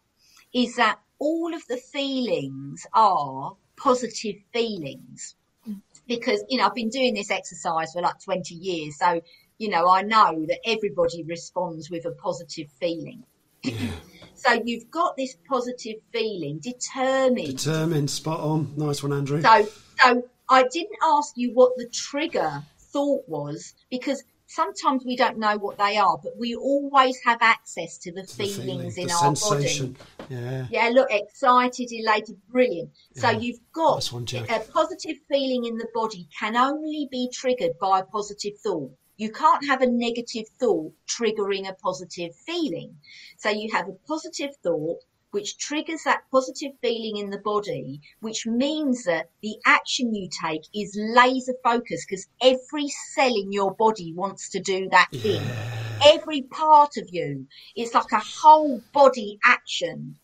[0.53, 5.35] is that all of the feelings are positive feelings
[6.07, 9.21] because you know I've been doing this exercise for like 20 years so
[9.57, 13.23] you know I know that everybody responds with a positive feeling
[14.45, 18.73] so you've got this positive feeling determined Determined, spot on.
[18.77, 19.41] Nice one, Andrew.
[19.41, 19.67] so,
[20.01, 25.57] so I didn't ask you what the trigger thought was because sometimes we don't know
[25.57, 29.13] what they are, but we always have access to the The feelings feeling, in the
[29.13, 29.93] our sensation.
[29.93, 30.05] body.
[30.29, 32.91] Yeah, Yeah, look, excited, elated, brilliant.
[33.15, 33.39] So Yeah.
[33.39, 37.99] you've got Nice one, a positive feeling in the body can only be triggered by
[37.99, 38.91] a positive thought.
[39.17, 42.97] You can't have a negative thought triggering a positive feeling.
[43.37, 44.99] So you have a positive thought
[45.31, 50.61] which triggers that positive feeling in the body, which means that the action you take
[50.73, 55.41] is laser focused because every cell in your body wants to do that thing.
[56.05, 60.17] Every part of you, it's like a whole body action.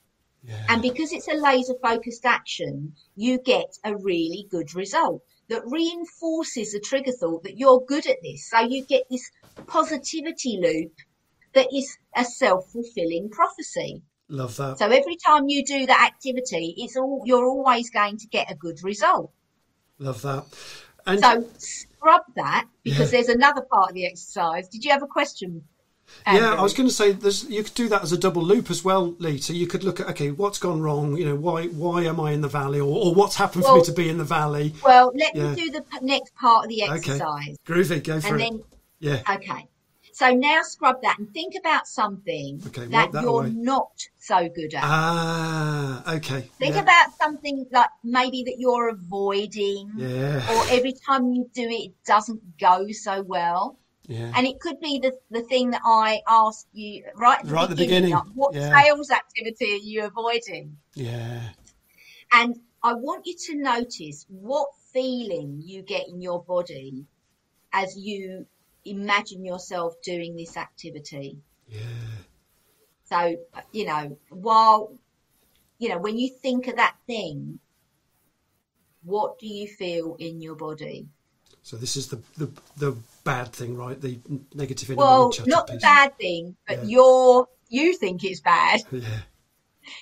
[0.43, 0.65] Yeah.
[0.69, 6.71] And because it's a laser focused action, you get a really good result that reinforces
[6.71, 8.49] the trigger thought that you're good at this.
[8.49, 9.29] So you get this
[9.67, 10.93] positivity loop
[11.53, 14.01] that is a self fulfilling prophecy.
[14.29, 14.79] Love that.
[14.79, 18.55] So every time you do that activity, it's all you're always going to get a
[18.55, 19.33] good result.
[19.99, 20.45] Love that.
[21.05, 23.19] And So scrub that because Yeah.
[23.19, 24.69] there's another part of the exercise.
[24.69, 25.67] Did you have a question?
[26.25, 28.69] Yeah, I was going to say there's you could do that as a double loop
[28.69, 29.39] as well, Leigh.
[29.39, 31.17] So you could look at okay, what's gone wrong?
[31.17, 33.81] You know, why why am I in the valley, or, or what's happened for me
[33.83, 34.73] to be in the valley?
[34.83, 35.49] Well, let Yeah.
[35.49, 36.95] me do the p- next part of the Okay.
[36.95, 37.57] exercise.
[37.65, 38.43] Groovy, go for And it.
[38.43, 38.63] then,
[38.99, 39.67] yeah, okay.
[40.13, 43.49] So now scrub that and think about something Okay, that that you're away.
[43.55, 44.83] not so good at.
[44.83, 51.33] ah, okay, think yeah, about something like maybe that you're avoiding yeah, or every time
[51.33, 53.77] you do it, it doesn't go so well.
[54.07, 57.51] Yeah, And it could be the, the thing that I asked you right at the
[57.53, 58.11] Right at the beginning.
[58.11, 58.71] beginning, like, what yeah.
[58.73, 60.77] sales activity are you avoiding?
[60.95, 61.49] yeah,
[62.33, 67.05] And I want you to notice what feeling you get in your body
[67.73, 68.47] as you
[68.85, 71.41] imagine yourself doing this activity.
[71.67, 72.23] yeah,
[73.03, 73.35] So,
[73.71, 74.97] you know, while,
[75.79, 77.59] you know, when you think of that thing,
[79.03, 81.07] what do you feel in your body?
[81.63, 83.99] So this is the the, the bad thing, right?
[83.99, 84.19] The
[84.53, 85.81] negative Well, not the piece.
[85.81, 86.83] bad thing, but Yeah.
[86.89, 88.81] you're, you think it's bad.
[88.91, 89.21] Yeah,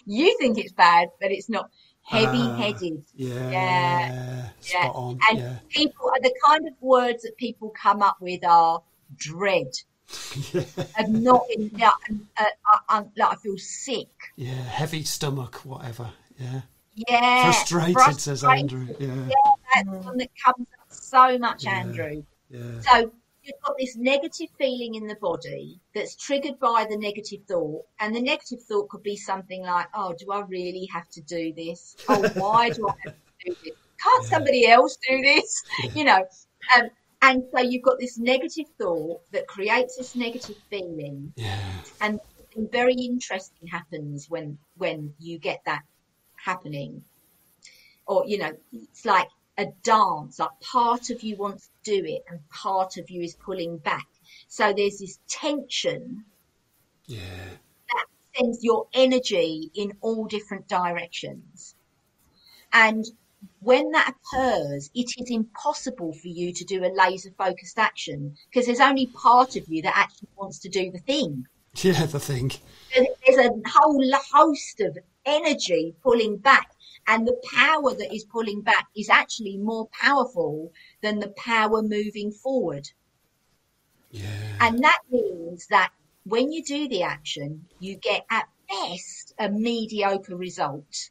[0.06, 1.70] You think it's bad, but it's not
[2.04, 3.04] heavy Ah, headed.
[3.16, 5.02] yeah, Yeah, spot yeah.
[5.02, 5.20] on.
[5.30, 8.82] And yeah, people, the kind of words that people come up with are
[9.16, 9.72] dread.
[10.54, 10.64] yeah,
[10.98, 11.72] And not in,
[12.08, 12.44] and, uh,
[12.74, 14.10] uh, uh, like I feel sick.
[14.36, 16.12] yeah, heavy stomach, whatever.
[16.38, 16.62] Yeah,
[17.08, 17.52] Yeah.
[17.52, 18.44] frustrated, says.
[18.44, 18.88] Andrew.
[19.00, 19.36] Yeah, yeah,
[19.76, 21.80] That's one that comes so much, Yeah.
[21.80, 22.24] Andrew.
[22.50, 23.12] yeah, So
[23.44, 27.86] you've got this negative feeling in the body that's triggered by the negative thought.
[28.00, 31.54] And the negative thought could be something like, oh, do I really have to do
[31.54, 31.96] this?
[32.08, 33.74] Oh, why do I have to do this?
[34.04, 34.30] Can't Yeah.
[34.38, 35.64] somebody else do this?
[35.84, 35.92] Yeah.
[35.96, 36.26] You know,
[36.78, 36.90] um,
[37.22, 41.34] and so you've got this negative thought that creates this negative feeling.
[41.36, 41.60] yeah,
[42.02, 45.84] And something very interesting happens when when you get that
[46.36, 47.04] happening.
[48.08, 49.28] Or, you know, it's like
[49.60, 53.36] a dance, like part of you wants to do it and part of you is
[53.36, 54.08] pulling back.
[54.48, 56.24] So there's this tension
[57.08, 57.50] yeah,
[57.94, 58.06] that
[58.36, 61.76] sends your energy in all different directions.
[62.72, 63.06] And
[63.60, 68.66] when that occurs, it is impossible for you to do a laser focused action because
[68.66, 71.46] there's only part of you that actually wants to do the thing.
[71.76, 72.06] yeah.
[72.06, 72.52] The thing.
[72.96, 76.72] There's a whole host of energy pulling back,
[77.10, 82.32] and the power that is pulling back is actually more powerful than the power moving
[82.32, 82.88] forward.
[84.12, 85.92] Yeah, And that means that
[86.24, 91.10] when you do the action, you get at best a mediocre result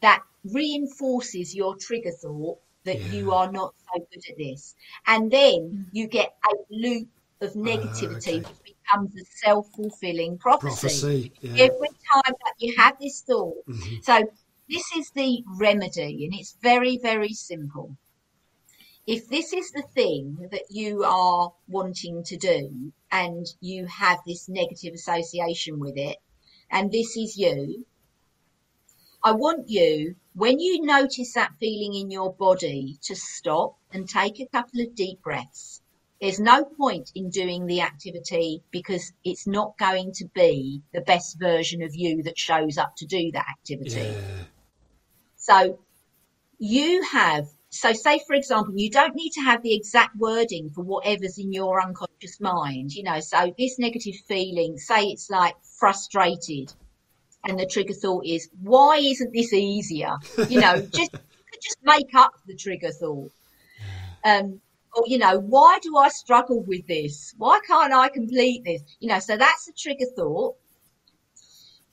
[0.00, 4.74] that reinforces your trigger thought that you are not so good at this.
[5.06, 7.08] And then you get a loop
[7.40, 8.44] of negativity okay.
[8.44, 11.08] which becomes a self fulfilling prophecy.
[11.18, 11.32] prophecy.
[11.40, 13.64] Yeah, Every time that you have this thought.
[13.66, 14.02] Mhm.
[14.02, 14.18] So,
[14.72, 17.94] this is the remedy, and it's very, very simple.
[19.06, 24.48] If this is the thing that you are wanting to do, and you have this
[24.48, 26.16] negative association with it,
[26.70, 27.84] and this is you,
[29.22, 34.40] I want you, when you notice that feeling in your body, to stop and take
[34.40, 35.82] a couple of deep breaths.
[36.18, 41.38] There's no point in doing the activity because it's not going to be the best
[41.38, 44.00] version of you that shows up to do that activity.
[44.00, 44.44] yeah,
[45.42, 45.80] So
[46.58, 50.82] you have, so say for example, you don't need to have the exact wording for
[50.82, 56.72] whatever's in your unconscious mind, you know, so this negative feeling, say it's like frustrated
[57.44, 60.14] and the trigger thought is, why isn't this easier?
[60.48, 61.10] You know, just,
[61.60, 63.32] just make up the trigger thought.
[64.24, 64.60] Um,
[64.94, 67.34] or, you know, why do I struggle with this?
[67.36, 68.82] Why can't I complete this?
[69.00, 70.54] You know, so that's the trigger thought.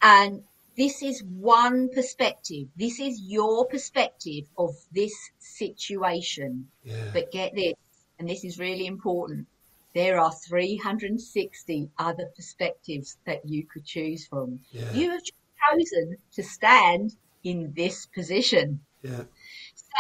[0.04, 0.44] And
[0.80, 2.66] this is one perspective.
[2.78, 6.52] This is your perspective of this situation.
[6.84, 7.12] yeah.
[7.14, 7.74] But get this,
[8.18, 9.48] and this is really important.
[9.94, 14.62] There are 360 other perspectives that you could choose from.
[14.72, 14.92] Yeah.
[14.94, 15.24] You have
[15.64, 18.80] chosen to stand in this position.
[19.02, 19.24] yeah.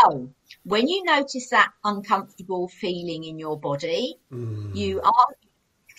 [0.01, 0.30] So,
[0.63, 4.75] When you notice that uncomfortable feeling in your body, Mm.
[4.75, 5.27] you are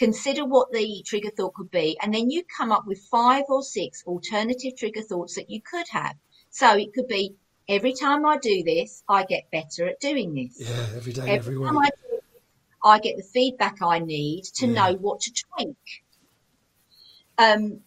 [0.01, 3.63] consider what the trigger thought could be, and then you come up with five or
[3.63, 6.17] six alternative trigger thoughts that you could have.
[6.49, 7.37] So it could be
[7.69, 10.59] every time I do this, I get better at doing this.
[10.59, 12.25] Yeah, every day, Every every time I do it,
[12.83, 14.73] I get the feedback I need to Yeah.
[14.73, 15.77] know what to tweak.
[17.37, 17.81] Um,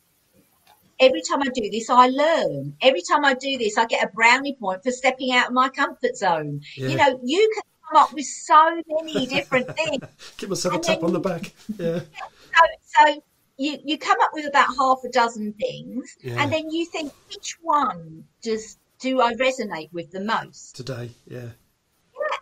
[1.00, 2.78] every time I do this, I learn.
[2.82, 5.70] Every time I do this, I get a brownie point for stepping out of my
[5.70, 6.62] comfort zone.
[6.78, 6.90] Yeah.
[6.90, 10.04] You know, you can come up with so many different things.
[10.38, 11.54] Give myself a tap then on the back.
[11.78, 12.00] Yeah.
[12.00, 13.24] So, so
[13.58, 16.42] you, you come up with about half a dozen things, Yeah.
[16.42, 20.76] and then you think, which one does do I resonate with the most?
[20.76, 21.38] Today, Yeah.
[21.40, 21.50] yeah.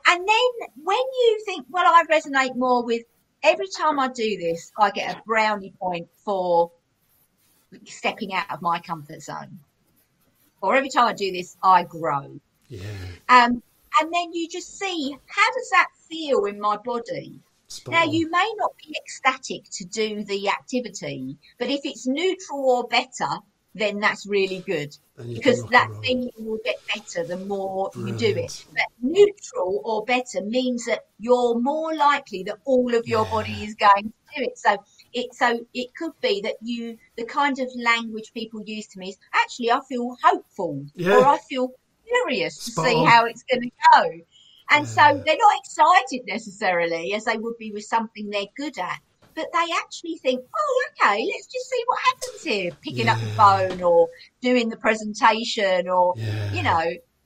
[0.07, 3.03] And then when you think, well, I resonate more with
[3.43, 6.71] every time I do this, I get a brownie point for
[7.85, 9.59] stepping out of my comfort zone.
[10.61, 12.39] Or every time I do this, I grow.
[12.67, 12.81] Yeah.
[13.29, 13.63] Um,
[13.99, 17.41] and then you just see how does that feel in my body?
[17.67, 18.09] Spot Now, on.
[18.11, 23.39] you may not be ecstatic to do the activity, but if it's neutral or better,
[23.73, 27.91] then that's really good Then you can because that thing will get better the more
[27.95, 28.51] you do it.
[28.73, 33.29] But neutral or better means that you're more likely that all of your Yeah.
[33.29, 34.57] body is going to do it.
[34.57, 34.77] So
[35.13, 39.09] it so it could be that you the kind of language people use to me
[39.09, 41.15] is actually I feel hopeful Yeah.
[41.15, 41.69] or I feel
[42.11, 43.07] curious to Spot see on.
[43.07, 44.03] how it's going to go.
[44.71, 45.11] And Yeah.
[45.13, 48.99] so they're not excited necessarily as they would be with something they're good at.
[49.33, 52.71] But they actually think, oh, okay, let's just see what happens here.
[52.83, 54.07] Picking up the phone or
[54.41, 56.53] doing the presentation or, Yeah.
[56.53, 56.83] you know,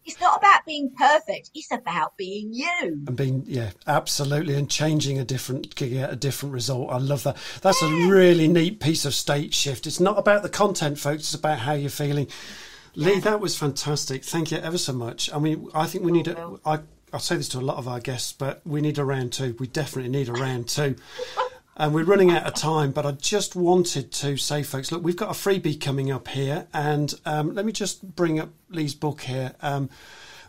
[0.07, 1.49] it's not about being perfect.
[1.55, 3.03] It's about being you.
[3.07, 7.23] and being yeah absolutely and changing a different getting out a different result i love
[7.23, 11.23] that that's a really neat piece of state shift it's not about the content folks
[11.23, 12.27] it's about how you're feeling
[12.95, 14.23] leigh that was fantastic.
[14.23, 15.31] Thank you ever so much.
[15.33, 16.79] I mean i think we need a i
[17.13, 19.55] i say this to a lot of our guests but we need a round two.
[19.59, 20.95] We definitely need a round two.
[21.77, 25.17] And we're running out of time, but I just wanted to say, folks, look, we've
[25.17, 29.19] got a freebie coming up here, and um, let me just bring up Leigh's book
[29.19, 29.55] here.
[29.61, 29.89] Um,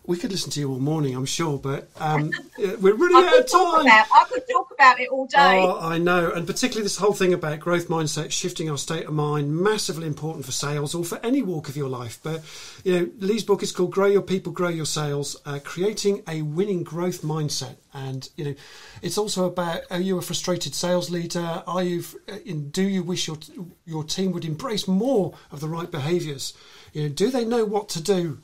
[0.07, 3.47] we could listen to you all morning, I'm sure, but um, we're running out of
[3.51, 3.87] time.
[3.87, 5.61] about I could talk about it all day.
[5.63, 9.13] Oh, I know, and particularly this whole thing about growth mindset, shifting our state of
[9.15, 12.19] mind, massively important for sales or for any walk of your life.
[12.23, 12.43] But
[12.85, 16.43] you know, Leigh's book is called "Grow Your People, Grow Your Sales: uh, Creating a
[16.43, 18.55] Winning Growth Mindset." And you know,
[19.03, 21.63] it's also about: Are you a frustrated sales leader?
[21.67, 22.05] Are you?
[22.29, 23.39] uh, in- Do you wish your
[23.85, 26.53] your team would embrace more of the right behaviours?
[26.93, 28.39] You know, do they know what to do?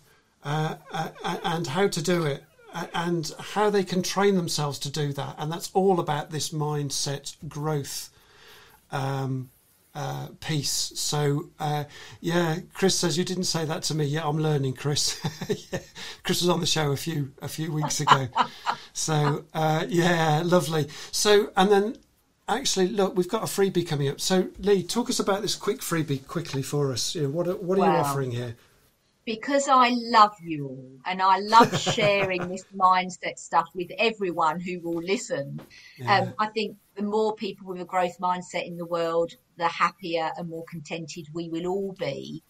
[0.45, 1.09] Uh, uh,
[1.45, 2.43] and how to do it
[2.74, 5.34] uh, and how they can train themselves to do that.
[5.38, 8.11] And that's all about this mindset growth
[8.90, 9.51] um,
[9.95, 10.93] uh, piece.
[10.97, 11.84] So, uh,
[12.20, 14.05] yeah, Chris says you didn't say that to me.
[14.05, 15.20] Yeah, I'm learning, Chris.
[15.72, 15.80] yeah.
[16.22, 18.28] Chris was on the show a few a few weeks ago.
[18.93, 20.88] so, uh, yeah, lovely.
[21.11, 21.97] So, and then.
[22.49, 24.20] Actually, look, we've got a freebie coming up.
[24.20, 27.14] So, Leigh, talk us about this quick freebie quickly for us.
[27.14, 28.57] You know, what what are you offering here?
[29.25, 34.81] Because I love you all and I love sharing this mindset stuff with everyone who
[34.81, 35.61] will listen.
[36.09, 40.31] Um, I think the more people with a growth mindset in the world, the happier
[40.37, 42.43] and more contented we will all be.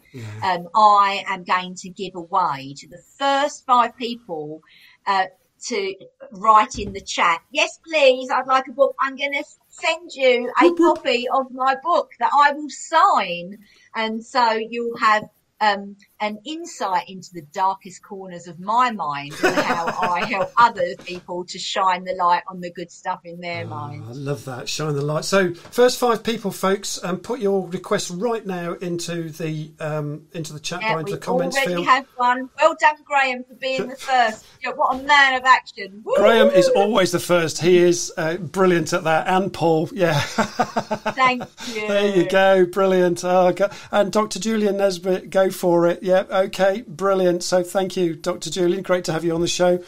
[0.42, 4.60] Um, I am going to give away to the first five people
[5.06, 5.26] uh,
[5.66, 5.94] to
[6.32, 8.94] write in the chat, yes, please, I'd like a book.
[9.00, 13.58] I'm going to send you a copy of my book that I will sign.
[13.94, 15.24] And so you'll have
[15.62, 20.94] um, an insight into the darkest corners of my mind and how I help other
[21.04, 24.04] people to shine the light on the good stuff in their Oh, mind.
[24.08, 24.68] I love that.
[24.68, 25.24] Shine the light.
[25.24, 30.52] So, first five people, folks, um, put your requests right now into the um, into
[30.52, 31.86] the chat Yeah, bar, into the comments already field.
[31.86, 32.50] have one.
[32.60, 34.44] Well done, Graham, for being the first.
[34.62, 36.02] Yeah, what a man of action.
[36.04, 36.14] Woo!
[36.16, 37.60] Graham is always the first.
[37.60, 39.28] He is uh, brilliant at that.
[39.28, 40.18] And Paul, yeah.
[40.18, 41.44] Thank
[41.74, 41.86] you.
[41.88, 42.66] there you go.
[42.66, 43.24] Brilliant.
[43.24, 43.68] Oh, go.
[43.92, 44.40] And Dr.
[44.40, 46.02] Julian Nesbitt, go for it.
[46.02, 46.82] Yeah, okay.
[46.86, 47.44] Brilliant.
[47.44, 48.50] So, thank you, Dr.
[48.50, 48.82] Julian.
[48.82, 49.82] Great to have you on the show.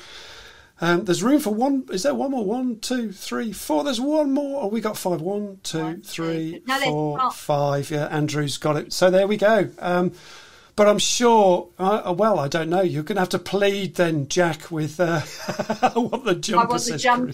[0.80, 1.86] Um, there's room for one.
[1.90, 2.44] Is there one more?
[2.44, 3.84] One, two, three, four.
[3.84, 4.64] There's one more.
[4.64, 5.20] Oh, we got five.
[5.20, 7.90] One, two, One, two, three, there's four, five.
[7.90, 8.92] Yeah, Andrew's got it.
[8.92, 9.70] So there we go.
[9.78, 10.12] Um,
[10.76, 11.68] but I'm sure.
[11.78, 12.82] Uh, well, I don't know.
[12.82, 15.20] You're going to have to plead then, Jack, with uh,
[15.94, 17.32] what the I jumper want the jumper.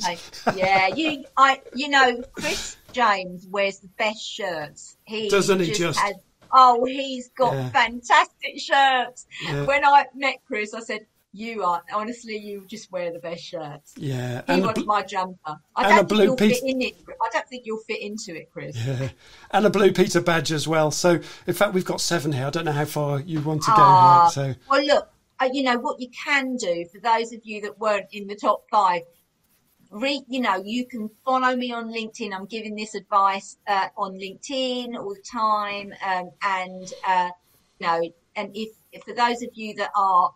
[0.55, 4.97] Yeah, you, I, you know, Chris James wears the best shirts.
[5.05, 5.99] He Doesn't he just?
[5.99, 6.14] Has,
[6.53, 7.70] oh, he's got Yeah.
[7.70, 9.26] fantastic shirts.
[9.42, 9.64] Yeah.
[9.66, 13.94] When I met Chris, I said, "You are honestly, you just wear the best shirts."
[13.96, 15.57] Yeah, He and wants bl- my jumper.
[15.76, 16.94] I a don't blue think you'll piece- fit in it.
[17.09, 18.76] I don't think you'll fit into it, Chris.
[18.84, 19.11] yeah,
[19.53, 20.90] and a blue Peter badge as well.
[20.90, 22.46] So, in fact, we've got seven here.
[22.46, 24.55] I don't know how far you want to go Ah, here.
[24.55, 25.09] So, Well, look,
[25.40, 28.34] uh, you know, what you can do for those of you that weren't in the
[28.36, 29.03] top five,
[29.91, 32.32] read, you know, you can follow me on LinkedIn.
[32.32, 35.93] I'm giving this advice uh, on LinkedIn all the time.
[36.07, 37.30] Um, and, uh,
[37.78, 40.30] you know, and if, if for those of you that are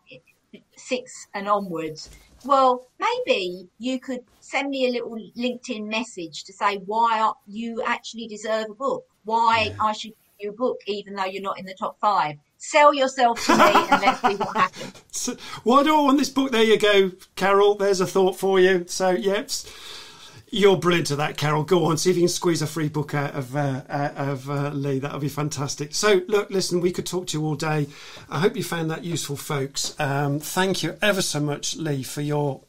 [0.77, 2.11] six and onwards,
[2.45, 8.27] well, maybe you could send me a little LinkedIn message to say why you actually
[8.27, 9.77] deserve a book, why yeah.
[9.81, 12.37] I should give you a book, even though you're not in the top five.
[12.71, 14.93] Sell yourself to me and let's see what happens.
[15.11, 16.51] So, why do I want this book?
[16.51, 17.77] There you go, Carol.
[17.77, 18.85] There's a thought for you.
[18.89, 19.65] So, yes.
[20.57, 21.65] You're brilliant at that, Carol.
[21.65, 24.49] Go on, see if you can squeeze a free book out of uh, out of
[24.49, 25.01] uh, Leigh.
[25.01, 25.93] That'll be fantastic.
[25.97, 27.89] So, look, listen, we could talk to you all day.
[28.31, 29.99] I hope you found that useful, folks.
[29.99, 32.61] Um, thank you ever so much, Leigh, for your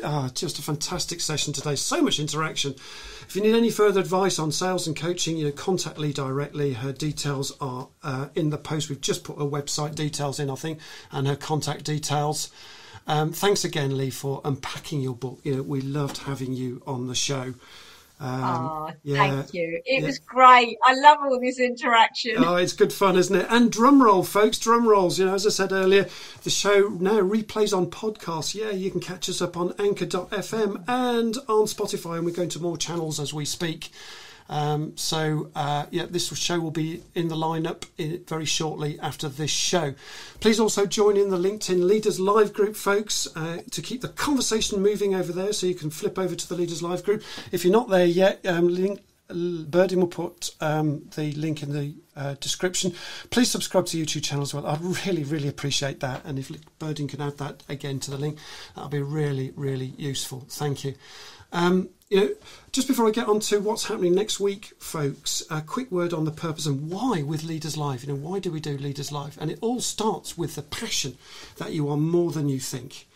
[0.00, 1.74] uh, just a fantastic session today.
[1.74, 2.76] So much interaction.
[2.76, 6.74] If you need any further advice on sales and coaching, you know, contact Leigh directly.
[6.74, 8.90] Her details are uh, in the post.
[8.90, 10.78] We've just put her website details in, I think,
[11.10, 12.52] and her contact details.
[13.08, 15.40] Um, thanks again, Leigh, for unpacking your book.
[15.42, 17.54] You know, we loved having you on the show.
[18.20, 19.80] Um, oh, yeah, thank you.
[19.86, 20.06] It yeah.
[20.06, 20.76] was great.
[20.84, 22.34] I love all this interaction.
[22.38, 23.46] Oh, it's good fun, isn't it?
[23.48, 25.18] And drum roll, folks, drum rolls.
[25.18, 26.06] You know, as I said earlier,
[26.42, 28.54] the show now replays on podcasts.
[28.54, 32.60] Yeah, you can catch us up on anchor.fm and on Spotify, and we're going to
[32.60, 33.90] more channels as we speak.
[34.48, 39.28] Um, so, uh, yeah, this show will be in the lineup in, very shortly after
[39.28, 39.94] this show.
[40.40, 44.80] Please also join in the LinkedIn Leaders Live group, folks, uh, to keep the conversation
[44.80, 45.52] moving over there.
[45.52, 47.22] So you can flip over to the Leaders Live group.
[47.52, 51.94] If you're not there yet, um, link, Berdine will put um, the link in the
[52.16, 52.94] uh, description.
[53.28, 54.66] Please subscribe to YouTube channel as well.
[54.66, 56.24] I'd really, really appreciate that.
[56.24, 58.38] And if Berdine can add that again to the link,
[58.74, 60.46] that'll be really, really useful.
[60.48, 60.94] Thank you.
[61.52, 62.30] Um, you know,
[62.72, 66.24] just before I get on to what's happening next week, folks, a quick word on
[66.24, 68.02] the purpose and why with Leaders Live.
[68.02, 69.36] You know, why do we do Leaders Live?
[69.40, 71.18] And it all starts with the passion
[71.58, 73.06] that you are more than you think.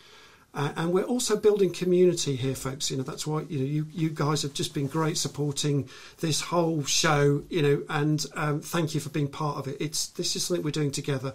[0.55, 2.91] Uh, and we're also building community here, folks.
[2.91, 5.89] You know that's why you know you, you guys have just been great supporting
[6.19, 7.41] this whole show.
[7.49, 9.77] You know, and um, thank you for being part of it.
[9.79, 11.33] It's this is something we're doing together,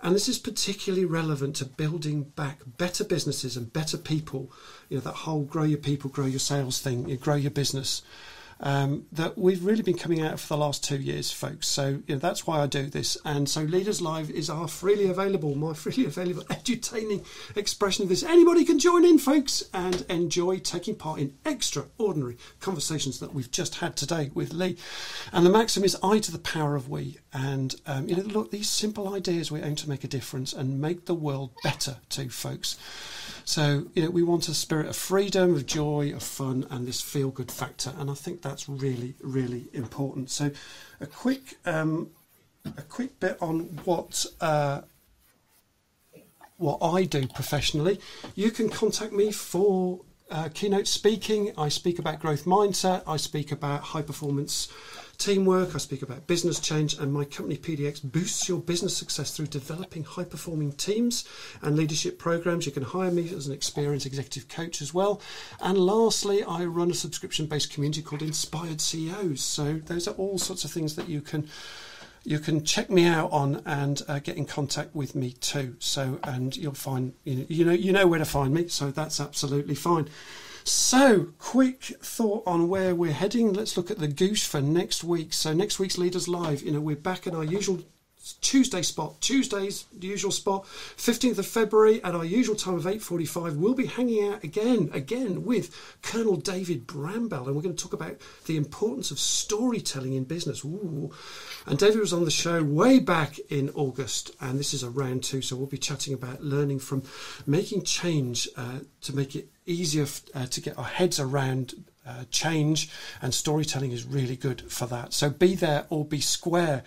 [0.00, 4.50] and this is particularly relevant to building back better businesses and better people
[4.88, 8.02] you know that whole grow your people, grow your sales thing, you grow your business.
[8.60, 11.68] Um, that we've really been coming out for the last two years, folks.
[11.68, 13.16] So you know, that's why I do this.
[13.24, 17.24] And so Leaders Live is our freely available, my freely available edutaining
[17.54, 18.24] expression of this.
[18.24, 23.76] Anybody can join in, folks, and enjoy taking part in extraordinary conversations that we've just
[23.76, 24.76] had today with Leigh.
[25.32, 27.18] And the maxim is I to the power of we.
[27.32, 30.80] And um, you know, look, these simple ideas we aim to make a difference and
[30.80, 32.78] make the world better too, folks.
[33.44, 37.00] So, you know, we want a spirit of freedom, of joy, of fun, and this
[37.00, 37.94] feel good factor.
[37.98, 40.30] And I think that's really, really important.
[40.30, 40.50] So,
[41.00, 42.10] a quick, um,
[42.64, 44.26] a quick bit on what.
[44.40, 44.82] Uh,
[46.58, 48.00] what I do professionally,
[48.34, 51.52] you can contact me for uh, keynote speaking.
[51.56, 53.04] I speak about growth mindset.
[53.06, 54.68] I speak about high performance
[55.18, 59.48] teamwork, I speak about business change, and my company PDX boosts your business success through
[59.48, 61.28] developing high performing teams
[61.60, 62.66] and leadership programs.
[62.66, 65.20] You can hire me as an experienced executive coach as well.
[65.60, 69.40] And lastly, I run a subscription based community called Inspired CEOs.
[69.40, 71.48] So those are all sorts of things that you can
[72.24, 75.76] you can check me out on and uh, get in contact with me too.
[75.78, 78.68] So, and you'll find you know, you know you know where to find me.
[78.68, 80.08] So that's absolutely fine.
[80.68, 83.54] So, quick thought on where we're heading.
[83.54, 85.32] Let's look at the goose for next week.
[85.32, 87.80] So, next week's Leaders Live, you know, we're back in our usual
[88.34, 89.20] Tuesday spot.
[89.20, 90.64] Tuesday's the usual spot.
[90.64, 93.56] 15th of February at our usual time of 8:45.
[93.56, 97.92] We'll be hanging out again, again with Colonel David Bramble, and we're going to talk
[97.92, 98.16] about
[98.46, 100.64] the importance of storytelling in business.
[100.64, 101.10] Ooh.
[101.66, 105.24] And David was on the show way back in August, and this is a round
[105.24, 107.02] two, so we'll be chatting about learning from
[107.46, 111.74] making change uh, to make it easier uh, to get our heads around
[112.06, 115.12] uh, change, and storytelling is really good for that.
[115.12, 116.82] So be there or be square.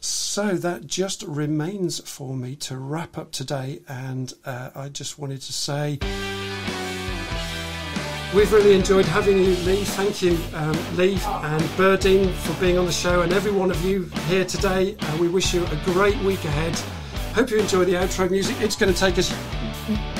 [0.00, 5.42] So that just remains for me to wrap up today, and uh, I just wanted
[5.42, 5.98] to say.
[8.34, 9.82] We've really enjoyed having you, Leigh.
[9.84, 13.84] Thank you, um, Leigh and Berdine, for being on the show, and every one of
[13.84, 14.96] you here today.
[15.00, 16.78] Uh, we wish you a great week ahead.
[17.34, 18.56] Hope you enjoy the outro music.
[18.60, 19.34] It's going to take us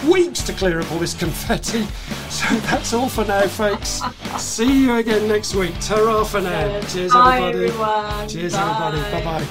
[0.06, 1.86] weeks to clear up all this confetti.
[2.30, 4.00] So that's all for now, folks.
[4.38, 5.74] See you again next week.
[5.80, 6.80] Ta ra for now.
[6.82, 8.32] Cheers, everybody.
[8.32, 9.00] Cheers, everybody.
[9.10, 9.46] Bye bye.